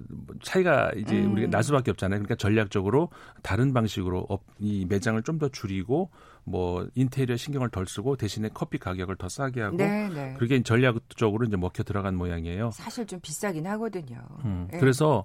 차이가 0.43 0.93
이제 0.97 1.17
음. 1.21 1.33
우리가 1.33 1.51
날 1.51 1.63
수밖에 1.65 1.91
없잖아요. 1.91 2.19
그러니까 2.19 2.35
전략적으로 2.37 3.09
다른 3.43 3.73
방식으로 3.73 4.27
업, 4.29 4.43
이 4.59 4.85
매장을 4.89 5.21
좀 5.23 5.39
더 5.39 5.49
줄이고 5.49 6.11
뭐 6.49 6.87
인테리어 6.95 7.37
신경을 7.37 7.71
덜 7.71 7.87
쓰고 7.87 8.17
대신에 8.17 8.49
커피 8.53 8.79
가격을 8.79 9.17
더 9.17 9.29
싸게 9.29 9.61
하고 9.61 9.77
네, 9.77 10.09
네. 10.09 10.35
그게 10.39 10.63
전략적으로 10.63 11.47
이제 11.47 11.57
먹혀 11.57 11.83
들어간 11.83 12.17
모양이에요. 12.17 12.71
사실 12.73 13.07
좀 13.07 13.21
비싸긴 13.21 13.67
하거든요. 13.67 14.19
음, 14.45 14.69
예. 14.73 14.79
그래서 14.79 15.25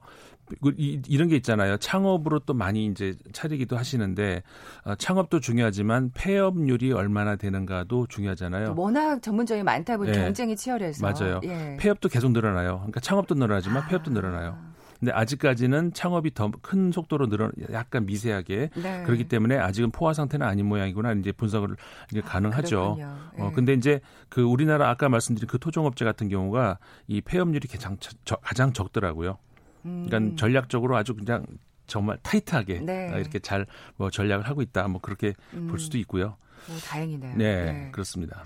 이, 0.77 1.01
이런 1.07 1.29
게 1.29 1.35
있잖아요. 1.37 1.77
창업으로 1.77 2.39
또 2.39 2.53
많이 2.53 2.85
이제 2.85 3.15
차리기도 3.31 3.77
하시는데 3.77 4.43
어, 4.83 4.95
창업도 4.95 5.39
중요하지만 5.39 6.11
폐업률이 6.13 6.91
얼마나 6.91 7.35
되는가도 7.35 8.07
중요하잖아요. 8.07 8.75
워낙 8.77 9.21
전문점이 9.21 9.63
많다 9.63 9.97
보니 9.97 10.09
예. 10.09 10.13
경쟁이 10.13 10.55
치열해서. 10.55 11.05
맞아요. 11.05 11.39
예. 11.43 11.77
폐업도 11.79 12.09
계속 12.09 12.31
늘어나요. 12.31 12.77
그러니까 12.77 12.99
창업도 12.99 13.35
늘어나지만 13.35 13.87
폐업도 13.87 14.11
늘어나요. 14.11 14.72
근데 15.03 15.11
아직까지는 15.11 15.91
창업이 15.91 16.33
더 16.33 16.49
큰 16.61 16.91
속도로 16.93 17.27
늘어 17.27 17.51
약간 17.73 18.05
미세하게 18.05 18.69
네. 18.75 19.03
그렇기 19.03 19.25
때문에 19.27 19.57
아직은 19.57 19.91
포화 19.91 20.13
상태는 20.13 20.45
아닌 20.47 20.65
모양이구나 20.67 21.11
이제 21.13 21.33
분석을 21.33 21.75
이제 22.09 22.21
가능하죠. 22.21 22.95
그렇군요. 22.95 23.17
어 23.37 23.49
예. 23.49 23.53
근데 23.53 23.73
이제 23.73 23.99
그 24.29 24.41
우리나라 24.43 24.89
아까 24.89 25.09
말씀드린 25.09 25.47
그 25.47 25.59
토종업체 25.59 26.05
같은 26.05 26.29
경우가 26.29 26.79
이 27.07 27.19
폐업률이 27.19 27.67
가장 27.67 27.97
적- 27.99 28.39
가장 28.41 28.71
적더라고요. 28.71 29.37
그러니까 29.81 30.17
음. 30.19 30.35
전략적으로 30.37 30.95
아주 30.95 31.15
그냥 31.15 31.45
정말 31.85 32.17
타이트하게 32.23 32.79
네. 32.79 33.11
어, 33.13 33.19
이렇게 33.19 33.39
잘 33.39 33.65
뭐 33.97 34.09
전략을 34.09 34.47
하고 34.47 34.61
있다. 34.61 34.87
뭐 34.87 35.01
그렇게 35.01 35.33
음. 35.53 35.67
볼 35.67 35.79
수도 35.79 35.97
있고요. 35.97 36.37
뭐 36.69 36.77
다행이네요. 36.77 37.35
네, 37.35 37.63
네. 37.73 37.89
그렇습니다. 37.91 38.43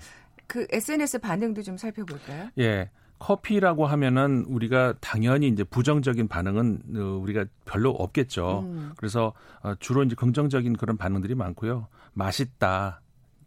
그 0.48 0.66
SNS 0.70 1.20
반응도 1.20 1.62
좀 1.62 1.76
살펴볼까요? 1.76 2.48
예. 2.58 2.90
커피라고 3.18 3.86
하면은 3.86 4.44
우리가 4.48 4.94
당연히 5.00 5.48
이제 5.48 5.64
부정적인 5.64 6.28
반응은 6.28 6.82
어, 6.96 7.00
우리가 7.20 7.44
별로 7.64 7.90
없겠죠. 7.90 8.60
음. 8.66 8.92
그래서 8.96 9.32
어, 9.62 9.74
주로 9.78 10.02
이제 10.02 10.14
긍정적인 10.14 10.76
그런 10.76 10.96
반응들이 10.96 11.34
많고요. 11.34 11.88
맛있다. 12.12 13.00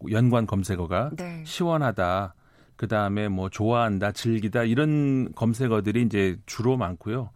연관 0.09 0.45
검색어가 0.45 1.11
네. 1.15 1.43
시원하다. 1.45 2.35
그 2.75 2.87
다음에 2.87 3.27
뭐 3.27 3.47
좋아한다, 3.49 4.11
즐기다 4.11 4.63
이런 4.63 5.31
검색어들이 5.35 6.01
이제 6.01 6.37
주로 6.47 6.77
많고요. 6.77 7.29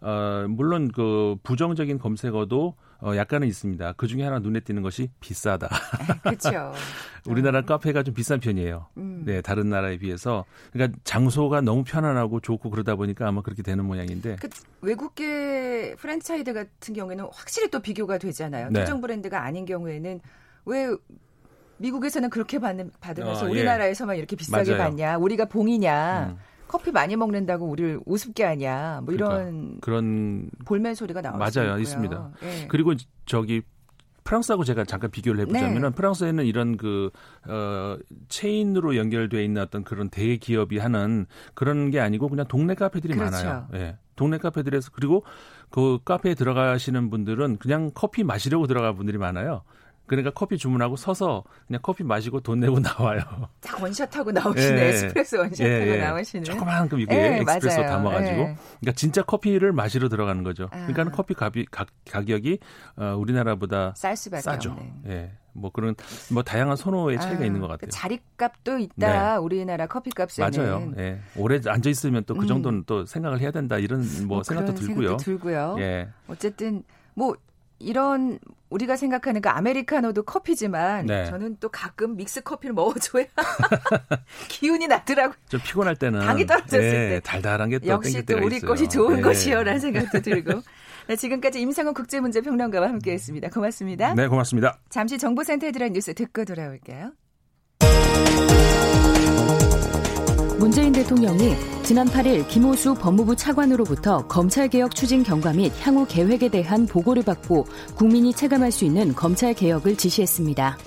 어, 0.00 0.46
물론 0.48 0.88
그 0.92 1.36
부정적인 1.42 1.98
검색어도 1.98 2.76
어, 3.00 3.16
약간은 3.16 3.46
있습니다. 3.48 3.94
그 3.96 4.06
중에 4.06 4.22
하나 4.24 4.38
눈에 4.38 4.60
띄는 4.60 4.82
것이 4.82 5.10
비싸다. 5.20 5.68
그렇죠. 6.22 6.72
우리나라 7.26 7.62
카페가 7.62 8.02
좀 8.02 8.14
비싼 8.14 8.40
편이에요. 8.40 8.86
음. 8.96 9.22
네, 9.24 9.40
다른 9.40 9.68
나라에 9.68 9.98
비해서. 9.98 10.44
그러니까 10.72 10.98
장소가 11.04 11.60
너무 11.60 11.84
편안하고 11.84 12.40
좋고 12.40 12.70
그러다 12.70 12.96
보니까 12.96 13.28
아마 13.28 13.42
그렇게 13.42 13.62
되는 13.62 13.84
모양인데. 13.84 14.36
그 14.40 14.48
외국계 14.82 15.96
프랜차이즈 15.98 16.52
같은 16.52 16.94
경우에는 16.94 17.28
확실히 17.32 17.70
또 17.70 17.80
비교가 17.80 18.18
되잖아요. 18.18 18.68
네. 18.70 18.80
특정 18.80 19.00
브랜드가 19.00 19.42
아닌 19.42 19.64
경우에는 19.64 20.20
왜 20.66 20.88
미국에서는 21.78 22.30
그렇게 22.30 22.58
받는, 22.58 22.92
받으면서 23.00 23.44
어, 23.44 23.48
예. 23.48 23.50
우리나라에서만 23.50 24.16
이렇게 24.16 24.36
비싸게 24.36 24.72
맞아요. 24.72 24.82
받냐? 24.82 25.16
우리가 25.18 25.46
봉이냐? 25.46 26.28
음, 26.30 26.38
커피 26.74 26.90
많이 26.90 27.14
먹는다고 27.14 27.66
우리를 27.66 28.00
우습게 28.04 28.42
하냐? 28.42 29.02
뭐 29.04 29.14
이런 29.14 29.78
그런 29.80 30.50
볼멘 30.64 30.96
소리가 30.96 31.22
수 31.22 31.60
맞아요. 31.60 31.78
있습니다. 31.78 32.32
예. 32.42 32.66
그리고 32.66 32.94
저기 33.26 33.62
프랑스하고 34.24 34.64
제가 34.64 34.82
잠깐 34.82 35.12
비교를 35.12 35.42
해보자면은 35.42 35.90
네. 35.90 35.94
프랑스에는 35.94 36.44
이런 36.44 36.76
그, 36.76 37.10
어, 37.46 37.96
체인으로 38.28 38.96
연결돼 38.96 39.44
있는 39.44 39.62
어떤 39.62 39.84
그런 39.84 40.08
대기업이 40.08 40.78
하는 40.78 41.26
그런 41.54 41.90
게 41.90 42.00
아니고 42.00 42.28
그냥 42.28 42.48
동네 42.48 42.74
카페들이 42.74 43.14
그렇죠. 43.14 43.30
많아요. 43.30 43.68
예. 43.74 43.96
동네 44.16 44.38
카페들에서 44.38 44.90
그리고 44.94 45.22
그 45.70 46.00
카페에 46.04 46.34
들어가시는 46.34 47.08
분들은 47.08 47.58
그냥 47.58 47.92
커피 47.94 48.24
마시려고 48.24 48.66
들어갈 48.66 48.94
분들이 48.94 49.16
많아요. 49.16 49.62
그러니까 50.06 50.30
커피 50.30 50.58
주문하고 50.58 50.96
서서 50.96 51.44
그냥 51.66 51.80
커피 51.82 52.04
마시고 52.04 52.40
돈 52.40 52.60
내고 52.60 52.78
나와요. 52.80 53.20
딱 53.60 53.82
원샷하고 53.82 54.32
나오시네. 54.32 54.76
예. 54.76 54.88
에스프레소 54.88 55.38
원샷하고 55.38 55.70
예, 55.70 55.88
예. 55.92 55.96
나오시는. 55.98 56.88
그 56.88 57.00
이게 57.00 57.14
예, 57.16 57.38
엑스프레소 57.40 57.80
맞아요. 57.80 57.90
담아가지고 57.90 58.36
예. 58.38 58.56
그러니까 58.80 58.92
진짜 58.94 59.22
커피를 59.22 59.72
마시러 59.72 60.08
들어가는 60.08 60.42
거죠. 60.44 60.64
아. 60.72 60.86
그러니까 60.86 61.16
커피 61.16 61.34
가비, 61.34 61.64
가, 61.66 61.86
가격이 62.10 62.58
어, 62.96 63.14
우리나라보다 63.16 63.94
쌀 63.96 64.16
수밖에 64.16 64.42
싸죠. 64.42 64.70
없는. 64.70 64.92
예. 65.08 65.32
뭐 65.54 65.70
그런 65.70 65.94
뭐 66.32 66.42
다양한 66.42 66.76
선호의 66.76 67.20
차이가 67.20 67.42
아, 67.42 67.46
있는 67.46 67.60
것그 67.60 67.72
같아요. 67.74 67.90
자리값도 67.90 68.78
있다. 68.78 69.38
우리나라 69.40 69.86
커피값에는. 69.86 70.50
맞아요. 70.50 70.92
예. 70.98 71.20
오래 71.36 71.60
앉아 71.64 71.88
있으면 71.88 72.24
또그 72.24 72.42
음. 72.42 72.46
정도는 72.46 72.84
또 72.86 73.06
생각을 73.06 73.40
해야 73.40 73.52
된다 73.52 73.78
이런 73.78 74.00
뭐, 74.26 74.42
생각도 74.42 74.74
그런 74.74 74.86
들고요. 74.86 75.08
생각도 75.10 75.24
들고요. 75.24 75.76
예. 75.78 76.08
어쨌든 76.28 76.82
뭐 77.14 77.36
이런 77.84 78.38
우리가 78.70 78.96
생각하는 78.96 79.40
그 79.40 79.48
아메리카노도 79.48 80.24
커피지만 80.24 81.06
네. 81.06 81.26
저는 81.26 81.58
또 81.60 81.68
가끔 81.68 82.16
믹스 82.16 82.40
커피를 82.42 82.74
먹어줘야 82.74 83.24
기운이 84.48 84.88
나더라고요. 84.88 85.36
좀 85.48 85.60
피곤할 85.62 85.94
때는 85.96 86.20
당이 86.20 86.46
떨어졌을 86.46 86.82
예, 86.82 86.90
때. 86.90 87.20
달달한 87.20 87.70
게 87.70 87.78
또 87.78 87.86
역시 87.86 88.14
땡길 88.14 88.26
또 88.26 88.34
때가 88.34 88.46
우리 88.46 88.56
있어요. 88.56 88.68
것이 88.68 88.88
좋은 88.88 89.18
예. 89.18 89.22
것이요라는 89.22 89.78
생각도 89.80 90.20
들고. 90.22 90.60
네, 91.06 91.16
지금까지 91.16 91.60
임상훈 91.60 91.92
국제문제평론가와 91.94 92.88
함께했습니다. 92.88 93.50
고맙습니다. 93.50 94.14
네, 94.14 94.26
고맙습니다. 94.26 94.78
잠시 94.88 95.18
정보센터에 95.18 95.70
들어간 95.70 95.92
뉴스 95.92 96.14
듣고 96.14 96.44
돌아올게요. 96.44 97.12
문재인 100.58 100.92
대통령이 100.92 101.54
지난 101.84 102.08
8일 102.08 102.48
김호수 102.48 102.94
법무부 102.94 103.36
차관으로부터 103.36 104.26
검찰개혁 104.26 104.94
추진 104.94 105.22
경과 105.22 105.52
및 105.52 105.70
향후 105.82 106.06
계획에 106.08 106.48
대한 106.48 106.86
보고를 106.86 107.22
받고 107.22 107.66
국민이 107.94 108.32
체감할 108.32 108.72
수 108.72 108.86
있는 108.86 109.14
검찰개혁을 109.14 109.94
지시했습니다. 109.94 110.78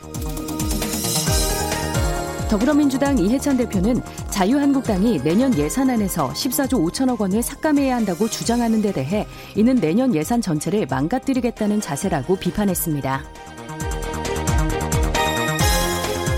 더불어민주당 2.50 3.20
이해찬 3.20 3.58
대표는 3.58 4.02
자유한국당이 4.32 5.22
내년 5.22 5.56
예산안에서 5.56 6.30
14조 6.30 6.92
5천억 6.92 7.20
원을 7.20 7.44
삭감해야 7.44 7.96
한다고 7.96 8.28
주장하는 8.28 8.82
데 8.82 8.92
대해 8.92 9.28
이는 9.56 9.76
내년 9.76 10.16
예산 10.16 10.42
전체를 10.42 10.88
망가뜨리겠다는 10.90 11.80
자세라고 11.80 12.38
비판했습니다. 12.38 13.24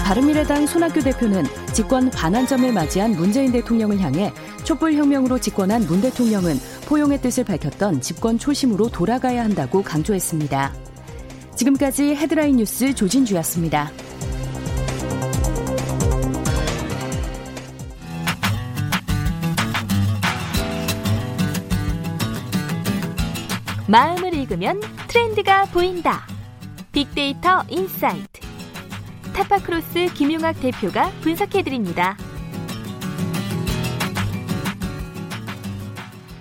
바른미래당 0.10 0.66
손학규 0.66 1.02
대표는 1.02 1.44
집권 1.72 2.10
반환점을 2.10 2.74
맞이한 2.74 3.12
문재인 3.12 3.52
대통령을 3.52 4.00
향해 4.00 4.34
촛불혁명으로 4.70 5.40
집권한 5.40 5.82
문 5.88 6.00
대통령은 6.00 6.56
포용의 6.88 7.24
뜻을 7.24 7.44
밝혔던 7.44 8.02
집권 8.02 8.38
초심으로 8.38 8.90
돌아가야 8.90 9.44
한다고 9.44 9.82
강조했습니다. 9.82 10.74
지금까지 11.56 12.14
헤드라인 12.14 12.58
뉴스 12.58 12.94
조진주였습니다. 12.94 13.90
마음을 23.88 24.36
읽으면 24.36 24.80
트렌드가 25.08 25.66
보인다. 25.66 26.28
빅데이터 26.92 27.64
인사이트. 27.70 28.42
타파크로스 29.34 30.14
김용학 30.14 30.62
대표가 30.62 31.10
분석해드립니다. 31.22 32.16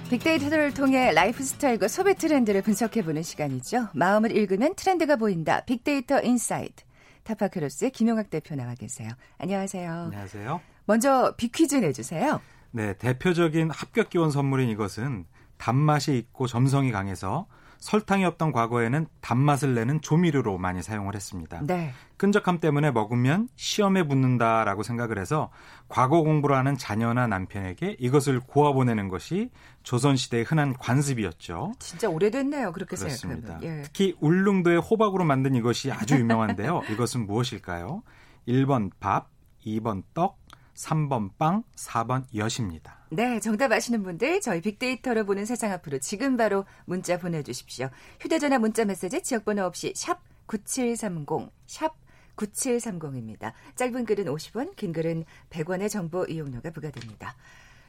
빅데이터를 0.09 0.73
통해 0.73 1.12
라이프 1.12 1.44
스타일과 1.44 1.87
소비 1.87 2.14
트렌드를 2.14 2.62
분석해보는 2.62 3.23
시간이죠. 3.23 3.88
마음을 3.92 4.35
읽으면 4.35 4.75
트렌드가 4.75 5.16
보인다. 5.16 5.61
빅데이터 5.66 6.23
인사이트. 6.23 6.85
타파크로스의 7.25 7.90
김용학 7.90 8.31
대표 8.31 8.55
나와 8.55 8.75
계세요. 8.75 9.11
안녕하세요. 9.37 9.92
안녕하세요. 9.92 10.61
먼저 10.87 11.35
빅퀴즈 11.37 11.77
내주세요. 11.77 12.40
네, 12.71 12.94
대표적인 12.94 13.71
합격 13.71 14.09
기원 14.09 14.31
선물인 14.31 14.71
이것은 14.71 15.27
단맛이 15.59 16.16
있고 16.16 16.47
점성이 16.47 16.90
강해서 16.90 17.47
설탕이 17.79 18.25
없던 18.25 18.53
과거에는 18.53 19.07
단맛을 19.21 19.75
내는 19.75 20.01
조미료로 20.01 20.59
많이 20.59 20.83
사용을 20.83 21.14
했습니다. 21.14 21.61
네. 21.62 21.93
끈적함 22.17 22.59
때문에 22.59 22.91
먹으면 22.91 23.49
시험에 23.57 24.07
붙는다라고 24.07 24.83
생각을 24.83 25.19
해서 25.19 25.51
과거 25.88 26.23
공부를 26.23 26.57
하는 26.57 26.77
자녀나 26.77 27.27
남편에게 27.27 27.97
이것을 27.99 28.41
고아 28.41 28.73
보내는 28.73 29.09
것이 29.09 29.51
조선시대의 29.85 30.45
흔한 30.45 30.75
관습이었죠. 30.75 31.73
진짜 31.79 32.09
오래됐네요. 32.09 32.73
그렇게. 32.73 32.97
생각하면. 32.97 33.62
예. 33.62 33.83
특히 33.83 34.17
울릉도의 34.21 34.81
호박으로 34.81 35.25
만든 35.25 35.55
이것이 35.55 35.93
아주 35.93 36.17
유명한데요. 36.17 36.83
이것은 36.91 37.27
무엇일까요? 37.27 38.03
1번 38.49 38.91
밥, 38.99 39.31
2번 39.64 40.03
떡, 40.14 40.38
3번 40.75 41.31
빵, 41.38 41.62
4번 41.77 42.25
엿입니다. 42.35 42.97
네, 43.11 43.40
정답 43.40 43.73
아시는 43.73 44.03
분들 44.03 44.42
저희 44.42 44.61
빅데이터로 44.61 45.25
보는 45.25 45.47
세상 45.47 45.73
앞으로 45.73 45.99
지금 45.99 46.37
바로 46.37 46.66
문자 46.85 47.18
보내주십시오. 47.18 47.88
휴대전화 48.21 48.59
문자 48.59 48.85
메시지 48.85 49.23
지역번호 49.23 49.64
없이 49.64 49.94
샵 49.97 50.21
9730, 50.47 51.51
샵 51.66 51.97
9730입니다. 52.37 53.55
짧은 53.77 54.05
글은 54.05 54.27
50원, 54.27 54.77
긴 54.77 54.92
글은 54.92 55.25
100원의 55.49 55.88
정보 55.88 56.27
이용료가 56.27 56.71
부과됩니다. 56.71 57.35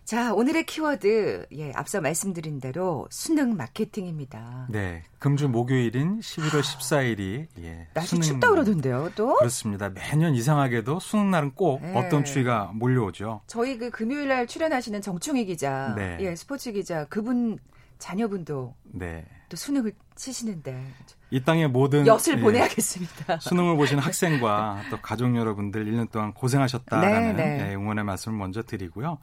자, 0.09 0.33
오늘의 0.33 0.65
키워드, 0.65 1.45
예, 1.55 1.71
앞서 1.75 2.01
말씀드린 2.01 2.59
대로 2.59 3.05
수능 3.11 3.55
마케팅입니다. 3.55 4.65
네, 4.67 5.03
금주 5.19 5.47
목요일인 5.49 6.19
11월 6.19 6.61
14일이 6.61 7.45
예, 7.59 7.87
날씨 7.93 8.15
수능- 8.15 8.23
춥다 8.23 8.49
그러던데요, 8.49 9.11
또? 9.15 9.35
그렇습니다. 9.35 9.89
매년 9.89 10.33
이상하게도 10.33 10.99
수능 10.99 11.29
날은 11.29 11.51
꼭 11.51 11.83
네. 11.83 11.93
어떤 11.95 12.25
추위가 12.25 12.71
몰려오죠. 12.73 13.41
저희 13.45 13.77
그 13.77 13.91
금요일 13.91 14.29
날 14.29 14.47
출연하시는 14.47 14.99
정충희 14.99 15.45
기자, 15.45 15.93
네. 15.95 16.17
예, 16.21 16.35
스포츠 16.35 16.71
기자, 16.71 17.05
그분 17.05 17.59
자녀분도 17.99 18.73
네, 18.85 19.27
또 19.47 19.57
수능을 19.57 19.93
치시는데 20.15 20.87
이 21.29 21.43
땅의 21.43 21.67
모든 21.67 22.07
엿을 22.07 22.39
예, 22.39 22.41
보내야겠습니다. 22.41 23.41
수능을 23.41 23.75
보신 23.77 23.99
학생과 24.01 24.85
또 24.89 24.99
가족 25.03 25.35
여러분들 25.35 25.85
1년 25.85 26.09
동안 26.09 26.33
고생하셨다라는 26.33 27.35
네, 27.35 27.57
네. 27.57 27.69
예, 27.69 27.75
응원의 27.75 28.05
말씀을 28.05 28.35
먼저 28.39 28.63
드리고요. 28.63 29.19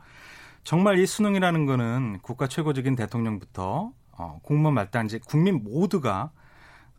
정말 0.67 0.99
이 0.99 1.07
수능이라는 1.07 1.65
거는 1.65 2.19
국가 2.23 2.49
최고적인 2.49 2.97
대통령부터 2.97 3.93
어, 4.11 4.41
공무원 4.43 4.75
말단지 4.75 5.21
국민 5.21 5.63
모두가 5.63 6.33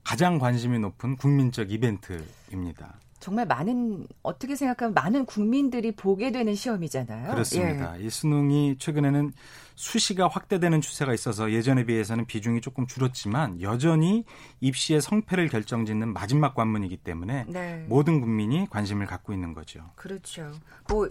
가장 0.05 0.39
관심이 0.39 0.79
높은 0.79 1.17
국민적 1.17 1.69
이벤트입니다. 1.69 2.95
정말 3.19 3.45
많은 3.45 4.07
어떻게 4.23 4.55
생각하면 4.55 4.93
많은 4.93 5.25
국민들이 5.25 5.91
보게 5.91 6.31
되는 6.31 6.55
시험이잖아요. 6.55 7.31
그렇습니다. 7.31 7.99
예. 7.99 8.05
이 8.05 8.09
수능이 8.09 8.77
최근에는 8.77 9.33
수시가 9.75 10.29
확대되는 10.29 10.79
추세가 10.79 11.13
있어서 11.13 11.51
예전에 11.51 11.83
비해서는 11.83 12.25
비중이 12.25 12.61
조금 12.61 12.87
줄었지만 12.87 13.61
여전히 13.61 14.23
입시의 14.61 15.01
성패를 15.01 15.49
결정짓는 15.49 16.13
마지막 16.13 16.55
관문이기 16.55 16.95
때문에 16.95 17.43
네. 17.49 17.85
모든 17.89 18.21
국민이 18.21 18.65
관심을 18.69 19.07
갖고 19.07 19.33
있는 19.33 19.53
거죠. 19.53 19.81
그렇죠. 19.95 20.53
뭐 20.87 21.09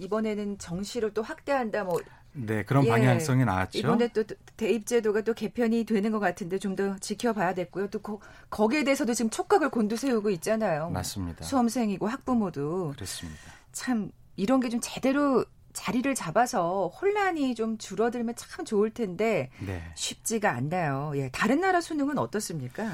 이번에는 0.00 0.58
정시를 0.58 1.12
또 1.14 1.22
확대한다. 1.22 1.84
뭐 1.84 2.00
네, 2.32 2.62
그런 2.64 2.84
예. 2.86 2.90
방향성이 2.90 3.44
나왔죠. 3.44 3.78
이번에 3.78 4.08
또 4.08 4.22
대입 4.56 4.86
제도가 4.86 5.22
또 5.22 5.34
개편이 5.34 5.84
되는 5.84 6.10
것 6.12 6.20
같은데 6.20 6.58
좀 6.58 6.76
더 6.76 6.96
지켜봐야 6.98 7.54
됐고요. 7.54 7.88
또 7.88 7.98
거, 8.00 8.20
거기에 8.50 8.84
대해서도 8.84 9.14
지금 9.14 9.30
촉각을 9.30 9.68
곤두세우고 9.70 10.30
있잖아요. 10.30 10.90
맞습니다. 10.90 11.44
수험생이고 11.44 12.06
학부모도 12.06 12.92
그렇습니다. 12.94 13.40
참 13.72 14.10
이런 14.36 14.60
게 14.60 14.68
좀 14.68 14.80
제대로 14.80 15.44
자리를 15.72 16.12
잡아서 16.14 16.88
혼란이 16.88 17.54
좀 17.54 17.78
줄어들면 17.78 18.34
참 18.36 18.64
좋을 18.64 18.90
텐데 18.90 19.50
네. 19.64 19.82
쉽지가 19.94 20.50
않나요. 20.52 21.12
예, 21.16 21.28
다른 21.32 21.60
나라 21.60 21.80
수능은 21.80 22.18
어떻습니까? 22.18 22.88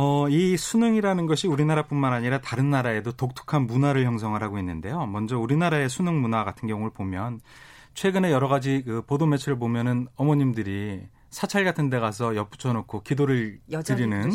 어, 0.00 0.28
이 0.28 0.56
수능이라는 0.56 1.26
것이 1.26 1.48
우리나라뿐만 1.48 2.12
아니라 2.12 2.40
다른 2.40 2.70
나라에도 2.70 3.10
독특한 3.10 3.66
문화를 3.66 4.04
형성을 4.04 4.40
하고 4.40 4.56
있는데요. 4.60 5.06
먼저 5.06 5.36
우리나라의 5.36 5.88
수능 5.88 6.22
문화 6.22 6.44
같은 6.44 6.68
경우를 6.68 6.92
보면 6.92 7.40
최근에 7.94 8.30
여러 8.30 8.46
가지 8.46 8.84
그 8.86 9.02
보도 9.02 9.26
매체를 9.26 9.58
보면은 9.58 10.06
어머님들이 10.14 11.02
사찰 11.30 11.64
같은 11.64 11.90
데 11.90 11.98
가서 11.98 12.36
엿붙여 12.36 12.72
놓고 12.74 13.02
기도를 13.02 13.58
드리는 13.84 14.30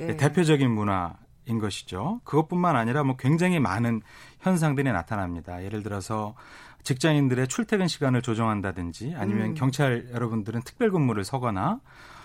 예. 0.00 0.16
대표적인 0.16 0.68
문화인 0.68 1.60
것이죠. 1.60 2.20
그것뿐만 2.24 2.74
아니라 2.74 3.04
뭐 3.04 3.16
굉장히 3.16 3.60
많은 3.60 4.02
현상들이 4.40 4.90
나타납니다. 4.90 5.62
예를 5.62 5.84
들어서 5.84 6.34
직장인들의 6.82 7.46
출퇴근 7.46 7.86
시간을 7.86 8.20
조정한다든지 8.20 9.14
아니면 9.16 9.50
음. 9.50 9.54
경찰 9.54 10.08
여러분들은 10.12 10.62
특별 10.62 10.90
근무를 10.90 11.22
서거나 11.22 11.78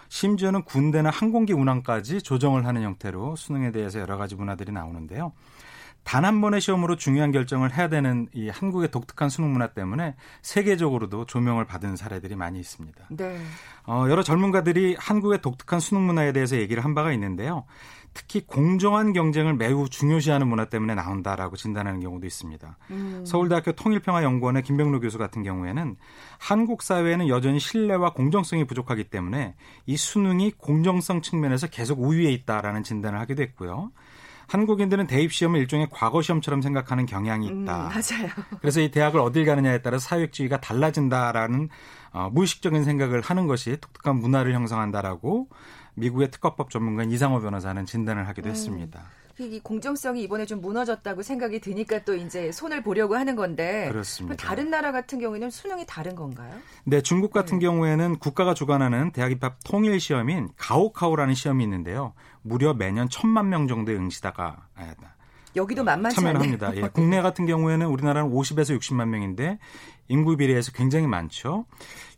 심지어는 0.09 0.63
군대나 0.63 1.09
항공기 1.09 1.53
운항까지 1.53 2.21
조정을 2.21 2.65
하는 2.65 2.81
형태로 2.83 3.35
수능에 3.35 3.71
대해서 3.71 3.99
여러 3.99 4.17
가지 4.17 4.35
문화들이 4.35 4.71
나오는데요. 4.71 5.31
단 6.03 6.25
한 6.25 6.41
번의 6.41 6.61
시험으로 6.61 6.95
중요한 6.95 7.31
결정을 7.31 7.75
해야 7.75 7.87
되는 7.87 8.27
이 8.33 8.49
한국의 8.49 8.89
독특한 8.91 9.29
수능 9.29 9.51
문화 9.51 9.67
때문에 9.67 10.15
세계적으로도 10.41 11.25
조명을 11.25 11.65
받은 11.65 11.95
사례들이 11.95 12.35
많이 12.35 12.59
있습니다. 12.59 13.07
네. 13.11 13.39
어, 13.85 14.05
여러 14.09 14.23
전문가들이 14.23 14.95
한국의 14.97 15.41
독특한 15.41 15.79
수능 15.79 16.05
문화에 16.07 16.31
대해서 16.31 16.57
얘기를 16.57 16.83
한 16.83 16.95
바가 16.95 17.13
있는데요. 17.13 17.65
특히 18.19 18.41
공정한 18.45 19.13
경쟁을 19.13 19.53
매우 19.53 19.87
중요시하는 19.87 20.45
문화 20.45 20.65
때문에 20.65 20.93
나온다라고 20.93 21.55
진단하는 21.55 22.01
경우도 22.01 22.27
있습니다. 22.27 22.77
음. 22.91 23.23
서울대학교 23.25 23.71
통일평화연구원의 23.71 24.63
김병로 24.63 24.99
교수 24.99 25.17
같은 25.17 25.41
경우에는 25.41 25.95
한국 26.37 26.83
사회에는 26.83 27.29
여전히 27.29 27.61
신뢰와 27.61 28.11
공정성이 28.11 28.65
부족하기 28.65 29.05
때문에 29.05 29.55
이 29.85 29.95
수능이 29.95 30.51
공정성 30.57 31.21
측면에서 31.21 31.67
계속 31.67 32.01
우위에 32.01 32.29
있다라는 32.31 32.83
진단을 32.83 33.17
하기도 33.21 33.41
했고요. 33.41 33.91
한국인들은 34.49 35.07
대입 35.07 35.31
시험을 35.31 35.61
일종의 35.61 35.87
과거 35.89 36.21
시험처럼 36.21 36.61
생각하는 36.61 37.05
경향이 37.05 37.49
음, 37.49 37.63
있다. 37.63 37.77
음, 37.77 37.89
맞아요. 37.89 38.29
그래서 38.59 38.81
이 38.81 38.91
대학을 38.91 39.21
어딜 39.21 39.45
가느냐에 39.45 39.81
따라 39.81 39.97
사회주의가 39.97 40.59
달라진다라는 40.59 41.69
어, 42.11 42.29
무의식적인 42.33 42.83
생각을 42.83 43.21
하는 43.21 43.47
것이 43.47 43.77
독특한 43.79 44.17
문화를 44.17 44.53
형성한다라고 44.53 45.47
미국의 45.99 46.31
특허법 46.31 46.69
전문가인 46.69 47.11
이상호 47.11 47.39
변호사는 47.41 47.85
진단을 47.85 48.27
하기도 48.27 48.49
음. 48.49 48.51
했습니다. 48.51 49.03
이 49.39 49.59
공정성이 49.61 50.23
이번에 50.23 50.45
좀 50.45 50.59
무너졌다고 50.59 51.21
생각이 51.21 51.61
드니까 51.61 52.03
또 52.03 52.13
이제 52.13 52.51
손을 52.51 52.83
보려고 52.83 53.15
하는 53.15 53.37
건데 53.37 53.87
그렇습니다. 53.89 54.35
다른 54.35 54.69
나라 54.69 54.91
같은 54.91 55.17
경우에는 55.19 55.49
수능이 55.49 55.85
다른 55.87 56.15
건가요? 56.15 56.53
네, 56.83 57.01
중국 57.01 57.31
같은 57.31 57.59
네. 57.59 57.65
경우에는 57.65 58.19
국가가 58.19 58.53
주관하는 58.53 59.11
대학 59.11 59.31
입학 59.31 59.59
통일 59.63 59.99
시험인 60.01 60.49
가오카오라는 60.57 61.35
시험이 61.35 61.63
있는데요. 61.63 62.13
무려 62.41 62.73
매년 62.73 63.07
천만 63.07 63.47
명 63.47 63.67
정도의 63.67 63.97
응시다가 63.97 64.67
여기도 65.59 65.83
만만치 65.83 66.15
참여를 66.15 66.41
합니다. 66.41 66.71
예, 66.75 66.81
국내 66.93 67.21
같은 67.21 67.45
경우에는 67.45 67.85
우리나라는 67.85 68.31
50에서 68.31 68.77
60만 68.79 69.07
명인데 69.07 69.59
인구 70.07 70.35
비례에서 70.35 70.71
굉장히 70.71 71.07
많죠. 71.07 71.65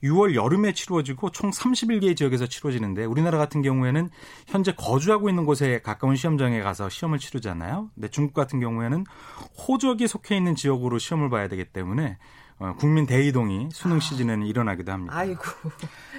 6월 0.04 0.34
여름에 0.34 0.73
치루어지고 0.73 1.32
총 1.32 1.51
31개의 1.51 2.15
지역에서 2.15 2.47
치루어지는데 2.47 3.06
우리나라 3.06 3.38
같은 3.38 3.62
경우에는 3.62 4.10
현재 4.47 4.73
거주하고 4.73 5.30
있는 5.30 5.45
곳에 5.45 5.82
가까운 5.82 6.15
시험장에 6.15 6.62
가서 6.62 6.89
시험을 6.89 7.19
치르잖아요. 7.19 7.89
근데 7.93 8.08
중국 8.08 8.34
같은 8.34 8.60
경우에는 8.60 9.06
호적이 9.67 10.08
속해 10.08 10.38
있는 10.38 10.56
지역으로 10.56 10.97
시험을 10.97 11.30
봐야 11.30 11.47
되기 11.47 11.65
때문에 11.65 12.17
어, 12.60 12.75
국민 12.77 13.08
대이동이 13.08 13.69
수능 13.71 13.97
아. 13.97 13.99
시즌에는 13.99 14.45
일어나기도 14.45 14.91
합니다. 14.91 15.17
아이고. 15.17 15.41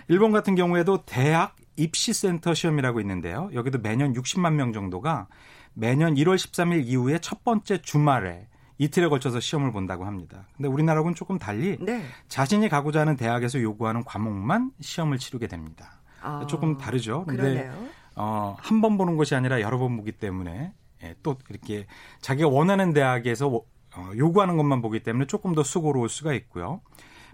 일본 0.08 0.32
같은 0.32 0.56
경우에도 0.56 1.04
대학 1.06 1.54
입시센터 1.76 2.52
시험이라고 2.52 3.00
있는데요. 3.00 3.48
여기도 3.54 3.78
매년 3.78 4.12
60만 4.12 4.54
명 4.54 4.72
정도가 4.72 5.28
매년 5.74 6.14
1월 6.14 6.36
13일 6.36 6.84
이후에 6.86 7.18
첫 7.18 7.44
번째 7.44 7.80
주말에 7.82 8.46
이틀에 8.78 9.08
걸쳐서 9.08 9.40
시험을 9.40 9.72
본다고 9.72 10.04
합니다. 10.06 10.46
근데 10.56 10.68
우리나라하고는 10.68 11.14
조금 11.14 11.38
달리 11.38 11.78
네. 11.80 12.04
자신이 12.28 12.68
가고자 12.68 13.00
하는 13.00 13.16
대학에서 13.16 13.60
요구하는 13.62 14.04
과목만 14.04 14.72
시험을 14.80 15.18
치르게 15.18 15.46
됩니다. 15.46 16.00
아, 16.20 16.46
조금 16.48 16.78
다르죠. 16.78 17.24
근데 17.26 17.70
어, 18.16 18.56
한 18.60 18.80
번 18.80 18.98
보는 18.98 19.16
것이 19.16 19.34
아니라 19.34 19.60
여러 19.60 19.78
번 19.78 19.96
보기 19.96 20.12
때문에 20.12 20.72
예, 21.04 21.14
또 21.22 21.36
이렇게 21.48 21.86
자기가 22.20 22.48
원하는 22.48 22.92
대학에서 22.92 23.48
어, 23.48 24.10
요구하는 24.16 24.56
것만 24.56 24.82
보기 24.82 25.02
때문에 25.02 25.26
조금 25.26 25.54
더 25.54 25.62
수고로울 25.62 26.08
수가 26.08 26.32
있고요. 26.34 26.80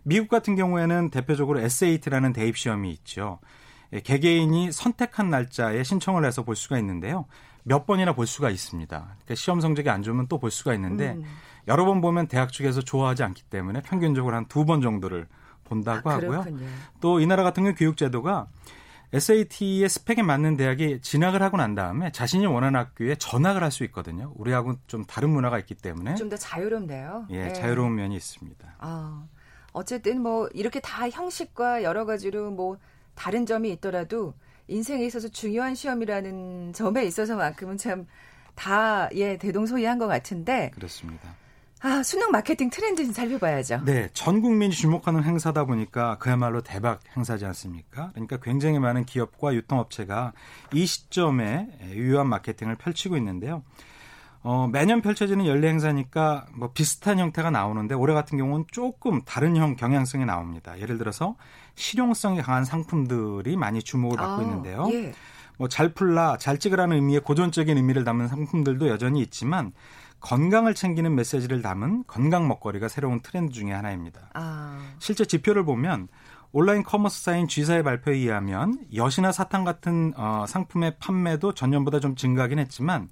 미국 0.05 0.29
같은 0.29 0.55
경우에는 0.57 1.11
대표적으로 1.11 1.61
SAT라는 1.61 2.33
대입 2.33 2.57
시험이 2.57 2.91
있죠. 2.93 3.41
예, 3.93 4.01
개개인이 4.01 4.71
선택한 4.73 5.31
날짜에 5.31 5.83
신청을 5.83 6.25
해서 6.25 6.43
볼 6.45 6.57
수가 6.57 6.79
있는데요. 6.79 7.27
몇 7.69 7.87
번이나 7.87 8.13
볼 8.15 8.27
수가 8.27 8.51
있습니다. 8.51 8.99
그러니까 8.99 9.35
시험 9.35 9.61
성적이 9.61 9.91
안 9.91 10.03
좋으면 10.03 10.27
또 10.29 10.39
볼 10.39 10.51
수가 10.51 10.75
있는데 10.75 11.13
음. 11.13 11.25
여러 11.69 11.85
번 11.85 12.01
보면 12.01 12.27
대학 12.29 12.53
측에서 12.53 12.81
좋아하지 12.83 13.23
않기 13.23 13.43
때문에 13.45 13.83
평균적으로 13.83 14.35
한 14.35 14.47
두 14.49 14.65
번 14.65 14.81
정도를 14.81 15.27
본다고 15.65 16.11
아, 16.11 16.15
하고요. 16.15 16.45
또 17.01 17.21
이 17.21 17.27
나라 17.27 17.43
같은 17.43 17.63
경우 17.63 17.75
교육 17.77 17.97
제도가 17.99 18.47
SAT의 19.13 19.89
스펙에 19.89 20.23
맞는 20.23 20.57
대학에 20.57 21.01
진학을 21.01 21.43
하고 21.43 21.57
난 21.57 21.75
다음에 21.75 22.13
자신이 22.13 22.45
원하는 22.47 22.79
학교에 22.79 23.15
전학을 23.17 23.63
할 23.63 23.71
수 23.71 23.85
있거든요. 23.85 24.33
우리하고 24.37 24.75
좀 24.87 25.05
다른 25.05 25.31
문화가 25.31 25.59
있기 25.61 25.75
때문에 25.75 26.15
좀 26.17 26.29
더 26.29 26.37
자유롭네요. 26.37 27.27
예, 27.31 27.45
네. 27.45 27.53
자유로운 27.55 27.95
면이 27.95 28.15
있습니다. 28.17 28.77
아, 28.79 29.25
어쨌든 29.73 30.21
뭐 30.23 30.49
이렇게 30.55 30.81
다 30.81 31.09
형식과 31.09 31.83
여러 31.83 32.05
가지로 32.05 32.51
뭐 32.51 32.77
다른 33.15 33.47
점이 33.47 33.71
있더라도 33.73 34.35
인생에 34.69 35.05
있어서 35.07 35.29
중요한 35.29 35.75
시험이라는 35.75 36.73
점에 36.73 37.05
있어서만큼은 37.05 37.77
참 37.77 38.07
다 38.59 39.09
예 39.15 39.37
대동소이한 39.39 39.99
것 39.99 40.09
같은데 40.09 40.71
그렇습니다. 40.75 41.37
아 41.81 42.03
수능 42.03 42.33
마케팅 42.33 42.71
트렌드 42.71 43.05
좀 43.05 43.13
살펴봐야죠. 43.13 43.83
네, 43.85 44.09
전 44.13 44.41
국민이 44.41 44.75
주목하는 44.75 45.23
행사다 45.23 45.65
보니까 45.65 46.19
그야말로 46.19 46.61
대박 46.61 47.01
행사지 47.17 47.45
않습니까? 47.47 48.11
그러니까 48.15 48.39
굉장히 48.39 48.81
많은 48.81 49.05
기업과 49.05 49.55
유통업체가 49.55 50.33
이 50.73 50.87
시점에 50.87 51.69
유효한 51.93 52.27
마케팅을 52.29 52.75
펼치고 52.75 53.17
있는데요. 53.17 53.63
어, 54.51 54.67
매년 54.67 55.03
펼쳐지는 55.03 55.45
연례 55.45 55.69
행사니까 55.69 56.47
뭐 56.55 56.73
비슷한 56.73 57.19
형태가 57.19 57.51
나오는데 57.51 57.95
올해 57.95 58.15
같은 58.15 58.39
경우는 58.39 58.65
조금 58.73 59.21
다른 59.27 59.59
형 59.59 59.77
경향성이 59.77 60.25
나옵니다. 60.25 60.81
예를 60.81 60.97
들어서 60.97 61.37
실용성이 61.75 62.41
강한 62.41 62.65
상품들이 62.65 63.59
많이 63.59 63.83
주목을 63.83 64.17
받고 64.17 64.41
아, 64.41 64.43
있는데요. 64.43 64.89
예. 64.91 65.13
뭐잘 65.59 65.93
풀라, 65.93 66.39
잘 66.39 66.59
찍으라는 66.59 66.97
의미의 66.97 67.21
고전적인 67.21 67.77
의미를 67.77 68.05
담은 68.05 68.27
상품들도 68.27 68.89
여전히 68.89 69.21
있지만 69.21 69.73
건강을 70.21 70.75
챙기는 70.75 71.15
메시지를 71.15 71.61
담은 71.61 72.05
건강 72.07 72.49
먹거리가 72.49 72.89
새로운 72.89 73.21
트렌드 73.21 73.53
중의 73.53 73.75
하나입니다. 73.75 74.31
아. 74.33 74.79
실제 74.99 75.27
지표를 75.27 75.67
보면 75.67 76.09
온라인 76.53 76.85
commerce 76.85 77.23
사인 77.23 77.49
G사의 77.49 77.83
발표에 77.83 78.17
의하면 78.17 78.79
엿이나 78.95 79.31
사탕 79.31 79.65
같은 79.65 80.15
어, 80.17 80.47
상품의 80.49 80.97
판매도 81.01 81.53
전년보다 81.53 82.01
좀 82.01 82.17
증가하긴 82.17 82.59
했지만 82.61 83.11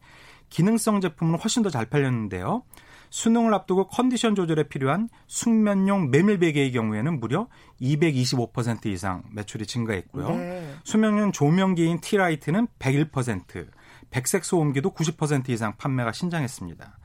기능성 0.51 1.01
제품은 1.01 1.39
훨씬 1.39 1.63
더 1.63 1.71
잘 1.71 1.87
팔렸는데요. 1.87 2.63
수능을 3.11 3.55
앞두고 3.55 3.89
컨디션 3.89 4.35
조절에 4.35 4.65
필요한 4.65 5.09
숙면용 5.27 6.11
메밀 6.11 6.39
베개의 6.39 6.73
경우에는 6.73 7.21
무려 7.21 7.49
225% 7.81 8.87
이상 8.87 9.23
매출이 9.33 9.67
증가했고요. 9.67 10.29
네. 10.31 10.75
수면용 10.85 11.33
조명기인 11.33 12.01
tea 12.01 12.17
light는 12.17 12.67
101%, 12.79 13.69
백색 14.11 14.45
소음기도 14.45 14.93
90% 14.93 15.49
이상 15.51 15.77
판매가 15.77 16.13
신장했습니다. 16.13 16.99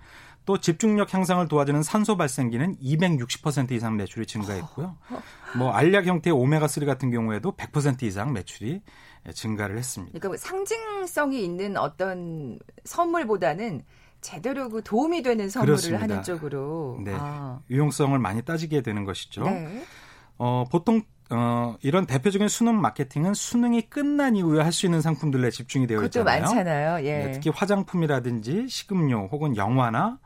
또 0.46 0.58
집중력 0.60 1.14
향상을 1.14 1.48
도와주는 1.48 1.84
산소 1.84 2.18
발생기는 2.18 2.78
260% 2.78 3.72
이상 3.72 3.96
매출이 3.98 4.26
증가했고요. 4.26 4.98
뭐 5.58 5.72
알약 5.72 6.06
형태의 6.08 6.36
오메가 6.36 6.68
3 6.68 6.86
같은 6.86 7.12
경우에도 7.12 7.56
100% 7.56 8.04
이상 8.04 8.34
매출이 8.34 8.82
증가를 9.34 9.78
했습니다. 9.78 10.12
그러니까 10.12 10.28
뭐 10.30 10.38
상징성이 10.38 11.44
있는 11.44 11.78
어떤 11.78 12.58
선물보다는 12.86 13.84
제대로 14.22 14.70
그 14.70 14.82
도움이 14.84 15.22
되는 15.24 15.50
선물을 15.50 15.74
그렇습니다. 15.76 16.04
하는 16.04 16.24
쪽으로 16.24 17.00
네. 17.04 17.14
아. 17.18 17.60
유용성을 17.70 18.18
많이 18.20 18.42
따지게 18.44 18.82
되는 18.82 19.04
것이죠. 19.06 19.44
네. 19.44 19.84
어, 20.38 20.66
보통 20.72 21.02
어, 21.34 21.78
이런 21.82 22.06
대표적인 22.06 22.48
수능 22.50 22.82
마케팅은 22.82 23.34
수능이 23.34 23.84
끝난 23.84 24.36
이후에 24.36 24.62
할 24.62 24.72
수 24.74 24.86
있는 24.86 25.02
상품들에 25.02 25.50
집중이 25.50 25.88
되어 25.88 26.04
있잖아요. 26.04 26.42
많잖아요. 26.42 27.06
예. 27.06 27.18
네, 27.26 27.32
특히 27.32 27.50
화장품이라든지 27.52 28.68
식음료 28.68 29.30
혹은 29.32 29.56
영화나 29.56 30.20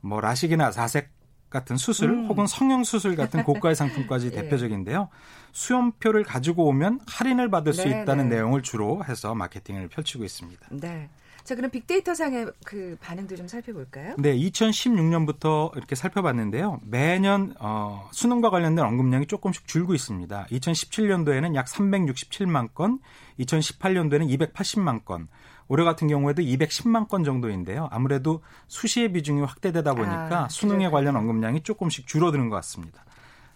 뭐 0.00 0.20
라식이나 0.20 0.70
사색 0.70 1.10
같은 1.50 1.76
수술 1.76 2.10
음. 2.10 2.26
혹은 2.26 2.46
성형 2.46 2.84
수술 2.84 3.16
같은 3.16 3.42
고가의 3.42 3.74
상품까지 3.74 4.26
예. 4.28 4.30
대표적인데요. 4.30 5.08
수험표를 5.52 6.22
가지고 6.22 6.66
오면 6.68 7.00
할인을 7.06 7.50
받을 7.50 7.72
네, 7.72 7.82
수 7.82 7.88
있다는 7.88 8.28
네. 8.28 8.36
내용을 8.36 8.62
주로 8.62 9.04
해서 9.04 9.34
마케팅을 9.34 9.88
펼치고 9.88 10.24
있습니다. 10.24 10.68
네. 10.70 11.08
자, 11.42 11.54
그럼 11.54 11.70
빅데이터 11.70 12.14
상의 12.14 12.46
그 12.64 12.96
반응도 13.00 13.34
좀 13.34 13.48
살펴볼까요? 13.48 14.14
네, 14.18 14.36
2016년부터 14.36 15.74
이렇게 15.76 15.94
살펴봤는데요. 15.94 16.80
매년 16.84 17.54
어, 17.58 18.08
수능과 18.12 18.50
관련된 18.50 18.84
언급량이 18.84 19.26
조금씩 19.26 19.66
줄고 19.66 19.94
있습니다. 19.94 20.46
2017년도에는 20.50 21.54
약 21.54 21.66
367만 21.66 22.74
건, 22.74 23.00
2018년도에는 23.40 24.52
280만 24.52 25.04
건, 25.04 25.28
올해 25.68 25.84
같은 25.84 26.08
경우에도 26.08 26.42
210만 26.42 27.08
건 27.08 27.22
정도인데요. 27.24 27.88
아무래도 27.92 28.42
수시의 28.68 29.12
비중이 29.12 29.40
확대되다 29.42 29.94
보니까 29.94 30.44
아, 30.44 30.48
수능에. 30.48 30.88
관련 30.90 31.14
언급량이 31.16 31.62
조금씩 31.62 32.06
줄어드는 32.06 32.48
것 32.48 32.56
같습니다. 32.56 33.04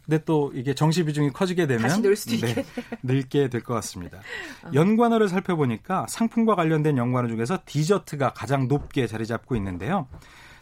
근데 0.04 0.22
또 0.24 0.52
이게 0.54 0.74
정시 0.74 1.02
비중이 1.04 1.30
커지게 1.30 1.66
되면 1.66 1.82
다시 1.82 2.02
늘 2.02 2.14
수도 2.14 2.34
있겠네요. 2.34 2.64
늘게 3.02 3.48
될 3.48 3.62
것 3.62 3.72
같습니다. 3.74 4.18
연관어를 4.74 5.28
살펴보니까 5.28 6.06
상품과 6.08 6.54
관련된 6.56 6.98
연관어 6.98 7.26
중에서 7.28 7.58
디저트가 7.64 8.34
가장 8.34 8.68
높게 8.68 9.06
자리 9.06 9.26
잡고 9.26 9.56
있는데요. 9.56 10.06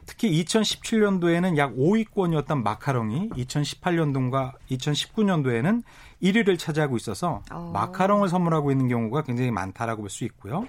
특히 0.07 0.43
2017년도에는 0.45 1.57
약 1.59 1.75
5위권이었던 1.77 2.63
마카롱이 2.63 3.31
2018년도과 3.31 4.53
2019년도에는 4.71 5.83
1위를 6.23 6.59
차지하고 6.59 6.97
있어서 6.97 7.43
어. 7.51 7.71
마카롱을 7.75 8.29
선물하고 8.29 8.71
있는 8.71 8.89
경우가 8.89 9.23
굉장히 9.23 9.51
많다라고 9.51 10.03
볼 10.03 10.11
수 10.11 10.25
있고요. 10.25 10.67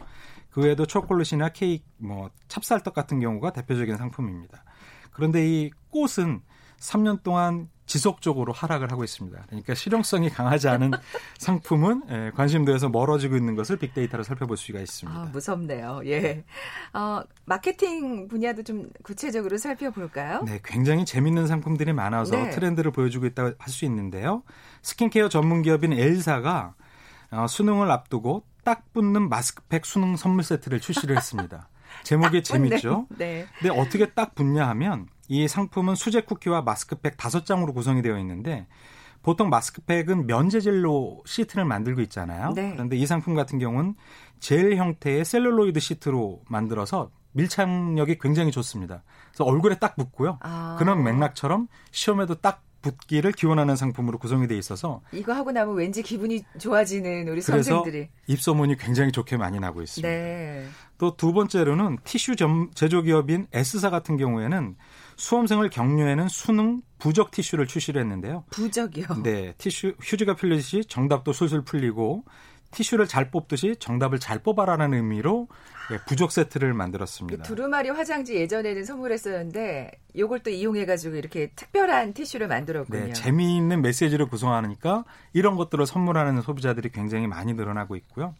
그 0.51 0.61
외에도 0.61 0.85
초콜릿이나 0.85 1.49
케이크, 1.49 1.83
뭐 1.97 2.29
찹쌀떡 2.47 2.93
같은 2.93 3.19
경우가 3.19 3.51
대표적인 3.53 3.97
상품입니다. 3.97 4.63
그런데 5.11 5.45
이 5.47 5.71
꽃은 5.89 6.41
3년 6.79 7.23
동안 7.23 7.69
지속적으로 7.85 8.53
하락을 8.53 8.91
하고 8.91 9.03
있습니다. 9.03 9.43
그러니까 9.47 9.73
실용성이 9.75 10.29
강하지 10.29 10.69
않은 10.69 10.91
상품은 11.37 12.03
예, 12.09 12.31
관심도에서 12.33 12.89
멀어지고 12.89 13.35
있는 13.35 13.55
것을 13.55 13.77
빅데이터로 13.77 14.23
살펴볼 14.23 14.55
수가 14.57 14.79
있습니다. 14.79 15.19
아, 15.19 15.25
무섭네요. 15.25 16.01
예. 16.05 16.45
어, 16.93 17.21
마케팅 17.45 18.27
분야도 18.29 18.63
좀 18.63 18.89
구체적으로 19.03 19.57
살펴볼까요? 19.57 20.43
네, 20.45 20.59
굉장히 20.63 21.03
재밌는 21.05 21.47
상품들이 21.47 21.91
많아서 21.93 22.35
네. 22.37 22.49
트렌드를 22.51 22.91
보여주고 22.91 23.25
있다고 23.27 23.55
할 23.59 23.69
수 23.69 23.83
있는데요. 23.85 24.43
스킨케어 24.83 25.29
전문 25.29 25.63
기업인 25.63 25.93
엘사가 25.93 26.75
어, 27.31 27.47
수능을 27.47 27.89
앞두고 27.89 28.43
딱 28.63 28.93
붙는 28.93 29.27
마스크팩 29.29 29.85
수능 29.85 30.15
선물 30.15 30.43
세트를 30.43 30.79
출시를 30.79 31.17
했습니다. 31.17 31.69
제목이 32.03 32.43
재밌죠? 32.43 33.07
네. 33.17 33.47
근데 33.59 33.77
어떻게 33.77 34.11
딱 34.11 34.35
붙냐 34.35 34.67
하면 34.69 35.07
이 35.27 35.47
상품은 35.47 35.95
수제 35.95 36.21
쿠키와 36.21 36.61
마스크팩 36.61 37.17
다섯 37.17 37.45
장으로 37.45 37.73
구성이 37.73 38.01
되어 38.01 38.17
있는데 38.19 38.67
보통 39.21 39.49
마스크팩은 39.49 40.27
면재질로 40.27 41.23
시트를 41.25 41.65
만들고 41.65 42.01
있잖아요. 42.01 42.53
네. 42.53 42.73
그런데 42.73 42.97
이 42.97 43.05
상품 43.05 43.35
같은 43.35 43.57
경우는 43.57 43.95
젤 44.39 44.75
형태의 44.75 45.23
셀룰로이드 45.23 45.79
시트로 45.79 46.41
만들어서 46.49 47.09
밀착력이 47.31 48.17
굉장히 48.19 48.51
좋습니다. 48.51 49.03
그래서 49.29 49.45
얼굴에 49.45 49.79
딱 49.79 49.95
붙고요. 49.95 50.39
아. 50.41 50.75
그런 50.77 51.03
맥락처럼 51.03 51.67
시험에도 51.91 52.35
딱 52.35 52.63
붙기를 52.83 53.31
기원하는 53.31 53.75
상품으로 53.75 54.19
구성이 54.19 54.47
돼 54.47 54.55
있어서 54.57 55.01
이거 55.11 55.33
하고 55.33 55.51
나면 55.51 55.73
왠지 55.75 56.03
기분이 56.03 56.43
좋아지는 56.59 57.27
우리 57.27 57.41
선생들이. 57.41 58.09
입소문이 58.27 58.77
굉장히 58.77 59.11
좋게 59.11 59.37
많이 59.37 59.59
나고 59.59 59.81
있습니다. 59.81 60.07
네. 60.07 60.67
또두 60.99 61.33
번째로는 61.33 61.97
티슈 62.03 62.35
점- 62.35 62.69
제조 62.75 63.01
기업인 63.01 63.47
S사 63.51 63.89
같은 63.89 64.17
경우에는 64.17 64.75
수험생을 65.15 65.69
격려하는 65.69 66.27
수능 66.27 66.81
부적 66.99 67.31
티슈를 67.31 67.65
출시를 67.67 68.01
했는데요. 68.01 68.43
부적이요. 68.51 69.23
네, 69.23 69.53
티슈 69.57 69.95
휴지가 70.01 70.35
풀리듯이 70.35 70.85
정답도 70.85 71.33
술술 71.33 71.63
풀리고 71.63 72.23
티슈를 72.73 73.07
잘 73.07 73.31
뽑듯이 73.31 73.75
정답을 73.79 74.19
잘 74.19 74.39
뽑아라는 74.39 74.93
의미로 74.93 75.47
예, 75.91 75.99
부적 76.05 76.31
세트를 76.31 76.71
그 76.71 76.77
만들었습니다. 76.77 77.43
두루마리 77.43 77.89
화장지 77.89 78.35
예전에는 78.35 78.85
선물했었는데 78.85 79.91
요걸 80.17 80.39
또 80.39 80.49
이용해가지고 80.49 81.15
이렇게 81.15 81.51
특별한 81.55 82.13
티슈를 82.13 82.47
만들었군요. 82.47 83.05
네, 83.05 83.13
재미있는 83.13 83.81
메시지를 83.81 84.27
구성하니까 84.27 85.05
이런 85.33 85.55
것들을 85.55 85.85
선물하는 85.85 86.41
소비자들이 86.41 86.89
굉장히 86.89 87.27
많이 87.27 87.53
늘어나고 87.53 87.95
있고요. 87.97 88.35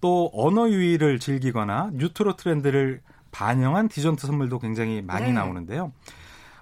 또 0.00 0.30
언어 0.34 0.68
유희를 0.68 1.18
즐기거나 1.20 1.90
뉴트로 1.94 2.36
트렌드를 2.36 3.00
반영한 3.30 3.88
디저트 3.88 4.26
선물도 4.26 4.58
굉장히 4.58 5.00
많이 5.00 5.26
네. 5.26 5.32
나오는데요. 5.32 5.92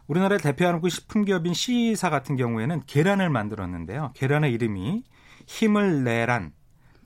우리나라를 0.06 0.40
대표하는 0.40 0.80
그 0.80 0.88
식품 0.88 1.24
기업인 1.24 1.52
C사 1.54 2.10
같은 2.10 2.36
경우에는 2.36 2.82
계란을 2.86 3.30
만들었는데요. 3.30 4.12
계란의 4.14 4.52
이름이 4.52 5.04
힘을 5.46 6.04
내란, 6.04 6.52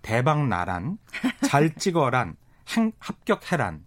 대박 0.04 0.46
나란, 0.46 0.98
잘 1.48 1.74
찍어란, 1.74 2.36
행- 2.76 2.92
합격해란. 2.98 3.82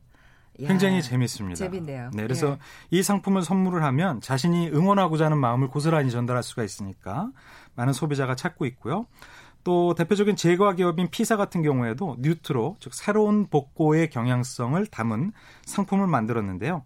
야, 0.64 0.68
굉장히 0.68 1.04
재밌습니다. 1.04 1.56
재밌네요. 1.56 2.10
네, 2.14 2.24
그래서 2.24 2.54
예. 2.54 2.58
이 2.90 3.04
상품을 3.04 3.44
선물을 3.44 3.84
하면 3.84 4.20
자신이 4.22 4.70
응원하고자 4.70 5.26
하는 5.26 5.38
마음을 5.38 5.68
고스란히 5.68 6.10
전달할 6.10 6.42
수가 6.42 6.64
있으니까 6.64 7.30
많은 7.76 7.94
소비자가 7.94 8.34
찾고 8.34 8.66
있고요. 8.66 9.06
또 9.64 9.94
대표적인 9.94 10.36
제과 10.36 10.74
기업인 10.74 11.10
P사 11.12 11.38
같은 11.38 11.62
경우에도 11.62 12.16
뉴트로 12.20 12.78
즉 12.80 12.94
새로운 12.96 13.48
복고의 13.48 14.10
경향성을 14.10 14.84
담은 14.88 15.32
상품을 15.66 16.08
만들었는데요. 16.08 16.84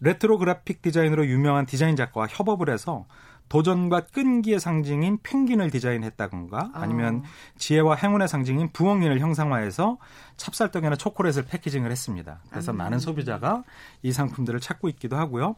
레트로 0.00 0.38
그래픽 0.38 0.80
디자인으로 0.80 1.26
유명한 1.26 1.66
디자인 1.66 1.94
작가와 1.96 2.28
협업을 2.30 2.70
해서 2.70 3.04
도전과 3.52 4.06
끈기의 4.14 4.58
상징인 4.58 5.18
펭귄을 5.22 5.70
디자인했다던가 5.70 6.70
아니면 6.72 7.22
지혜와 7.58 7.96
행운의 7.96 8.26
상징인 8.26 8.72
부엉이를 8.72 9.20
형상화해서 9.20 9.98
찹쌀떡이나 10.38 10.96
초콜릿을 10.96 11.44
패키징을 11.44 11.90
했습니다. 11.90 12.40
그래서 12.48 12.72
많은 12.72 12.98
소비자가 12.98 13.62
이 14.00 14.10
상품들을 14.10 14.58
찾고 14.58 14.88
있기도 14.88 15.18
하고요. 15.18 15.56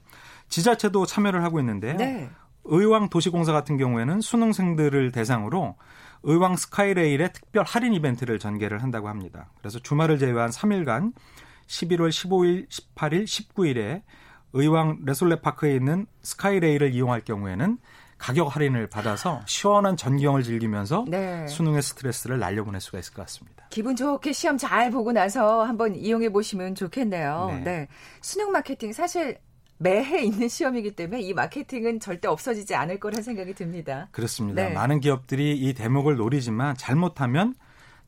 지자체도 0.48 1.06
참여를 1.06 1.44
하고 1.44 1.60
있는데요. 1.60 1.96
네. 1.96 2.30
의왕 2.64 3.10
도시공사 3.10 3.52
같은 3.52 3.76
경우에는 3.76 4.20
수능생들을 4.20 5.12
대상으로 5.12 5.76
의왕 6.24 6.56
스카이레일의 6.56 7.32
특별 7.32 7.64
할인 7.64 7.94
이벤트를 7.94 8.40
전개를 8.40 8.82
한다고 8.82 9.08
합니다. 9.08 9.50
그래서 9.58 9.78
주말을 9.78 10.18
제외한 10.18 10.50
3일간 10.50 11.12
11월 11.68 12.08
15일, 12.08 12.68
18일, 12.68 13.24
19일에 13.24 14.02
의왕 14.54 15.00
레솔레 15.04 15.40
파크에 15.40 15.74
있는 15.74 16.06
스카이레일을 16.22 16.92
이용할 16.92 17.20
경우에는 17.20 17.78
가격 18.16 18.54
할인을 18.54 18.86
받아서 18.86 19.42
시원한 19.46 19.96
전경을 19.96 20.44
즐기면서 20.44 21.04
네. 21.08 21.46
수능의 21.48 21.82
스트레스를 21.82 22.38
날려보낼 22.38 22.80
수가 22.80 22.98
있을 23.00 23.12
것 23.12 23.22
같습니다. 23.22 23.66
기분 23.70 23.96
좋게 23.96 24.32
시험 24.32 24.56
잘 24.56 24.90
보고 24.90 25.12
나서 25.12 25.64
한번 25.64 25.94
이용해 25.96 26.30
보시면 26.30 26.76
좋겠네요. 26.76 27.48
네. 27.50 27.60
네. 27.60 27.88
수능 28.22 28.52
마케팅 28.52 28.92
사실 28.92 29.38
매해 29.78 30.22
있는 30.22 30.48
시험이기 30.48 30.94
때문에 30.94 31.20
이 31.20 31.34
마케팅은 31.34 31.98
절대 31.98 32.28
없어지지 32.28 32.76
않을 32.76 33.00
거란 33.00 33.22
생각이 33.22 33.54
듭니다. 33.54 34.08
그렇습니다. 34.12 34.68
네. 34.68 34.72
많은 34.72 35.00
기업들이 35.00 35.58
이 35.58 35.74
대목을 35.74 36.16
노리지만 36.16 36.76
잘못하면 36.76 37.54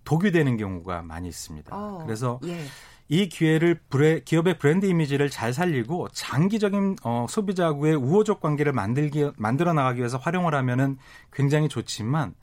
독이 0.05 0.31
되는 0.31 0.57
경우가 0.57 1.03
많이 1.03 1.29
있습니다. 1.29 1.77
어, 1.77 2.05
그래서 2.07 2.39
예. 2.45 2.61
이 3.09 3.29
기회를 3.29 3.79
브레, 3.89 4.21
기업의 4.21 4.59
브랜드 4.59 4.87
이미지를 4.87 5.31
잘 5.31 5.53
살리고 5.53 6.09
장기적인 6.09 6.97
어, 7.05 7.27
소비자하고의 7.29 7.95
우호적 7.95 8.41
관계를 8.41 8.73
만들기 8.73 9.31
만들어 9.37 9.73
나가기 9.73 10.01
위해서 10.01 10.19
활용을 10.19 10.55
하면은 10.55 10.99
굉장히 11.33 11.69
좋지만 11.69 12.35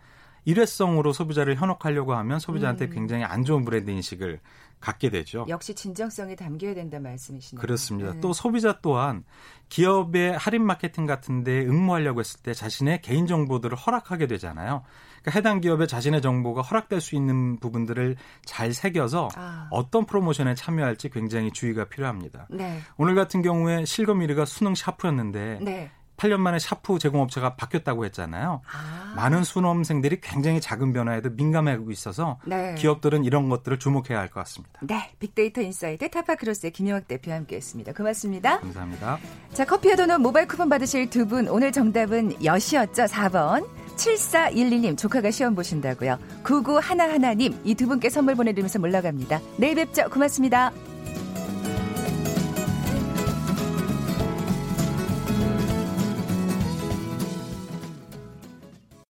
일회성으로 0.45 1.13
소비자를 1.13 1.55
현혹하려고 1.55 2.13
하면 2.15 2.39
소비자한테 2.39 2.85
음. 2.85 2.89
굉장히 2.91 3.23
안 3.23 3.43
좋은 3.43 3.65
브랜드 3.65 3.91
인식을 3.91 4.39
갖게 4.83 5.09
되죠. 5.09 5.45
역시 5.47 5.73
진정성이 5.73 6.35
담겨야 6.35 6.73
된다 6.73 6.99
말씀이시네요. 6.99 7.61
그렇습니다. 7.61 8.13
네. 8.13 8.19
또 8.19 8.33
소비자 8.33 8.79
또한 8.81 9.23
기업의 9.69 10.37
할인 10.37 10.65
마케팅 10.65 11.05
같은 11.05 11.45
데 11.45 11.61
응모하려고 11.65 12.19
했을 12.19 12.41
때 12.41 12.53
자신의 12.53 13.01
개인 13.01 13.25
정보들을 13.25 13.77
허락하게 13.77 14.27
되잖아요. 14.27 14.83
그러니까 15.21 15.31
해당 15.39 15.61
기업의 15.61 15.87
자신의 15.87 16.21
정보가 16.21 16.61
허락될 16.63 16.99
수 16.99 17.15
있는 17.15 17.57
부분들을 17.61 18.17
잘 18.43 18.73
새겨서 18.73 19.29
아. 19.35 19.69
어떤 19.71 20.05
프로모션에 20.05 20.53
참여할지 20.55 21.09
굉장히 21.09 21.51
주의가 21.51 21.85
필요합니다. 21.85 22.47
네. 22.49 22.81
오늘 22.97 23.15
같은 23.15 23.41
경우에 23.41 23.85
실검 23.85 24.19
1위가 24.19 24.45
수능 24.45 24.75
샤프였는데 24.75 25.59
네. 25.61 25.91
8년 26.17 26.37
만에 26.37 26.59
샤프 26.59 26.99
제공업체가 26.99 27.55
바뀌었다고 27.55 28.05
했잖아요. 28.05 28.61
아. 28.71 29.13
많은 29.15 29.43
수험생들이 29.43 30.21
굉장히 30.21 30.61
작은 30.61 30.93
변화에도 30.93 31.29
민감하고 31.31 31.91
있어서 31.91 32.39
네. 32.45 32.75
기업들은 32.75 33.23
이런 33.25 33.49
것들을 33.49 33.79
주목해야 33.79 34.19
할 34.19 34.27
것 34.29 34.39
같습니다. 34.41 34.79
네. 34.81 35.11
빅데이터 35.19 35.61
인사이트 35.61 36.09
타파크로스의 36.09 36.71
김영학 36.71 37.07
대표와 37.07 37.37
함께했습니다. 37.37 37.93
고맙습니다. 37.93 38.59
감사합니다. 38.59 39.17
자, 39.53 39.65
커피와 39.65 39.95
도넛 39.95 40.21
모바일 40.21 40.47
쿠폰 40.47 40.69
받으실 40.69 41.09
두 41.09 41.25
분 41.25 41.47
오늘 41.47 41.71
정답은 41.71 42.43
여시였죠. 42.43 43.03
4번. 43.05 43.67
7412님 43.95 44.97
조카가 44.97 45.29
시험 45.31 45.53
보신다고요. 45.55 46.17
9911님 46.43 47.59
이 47.63 47.75
두 47.75 47.87
분께 47.87 48.09
선물 48.09 48.35
보내드리면서 48.35 48.79
물러갑니다. 48.79 49.39
내일 49.57 49.75
뵙죠. 49.75 50.09
고맙습니다. 50.09 50.71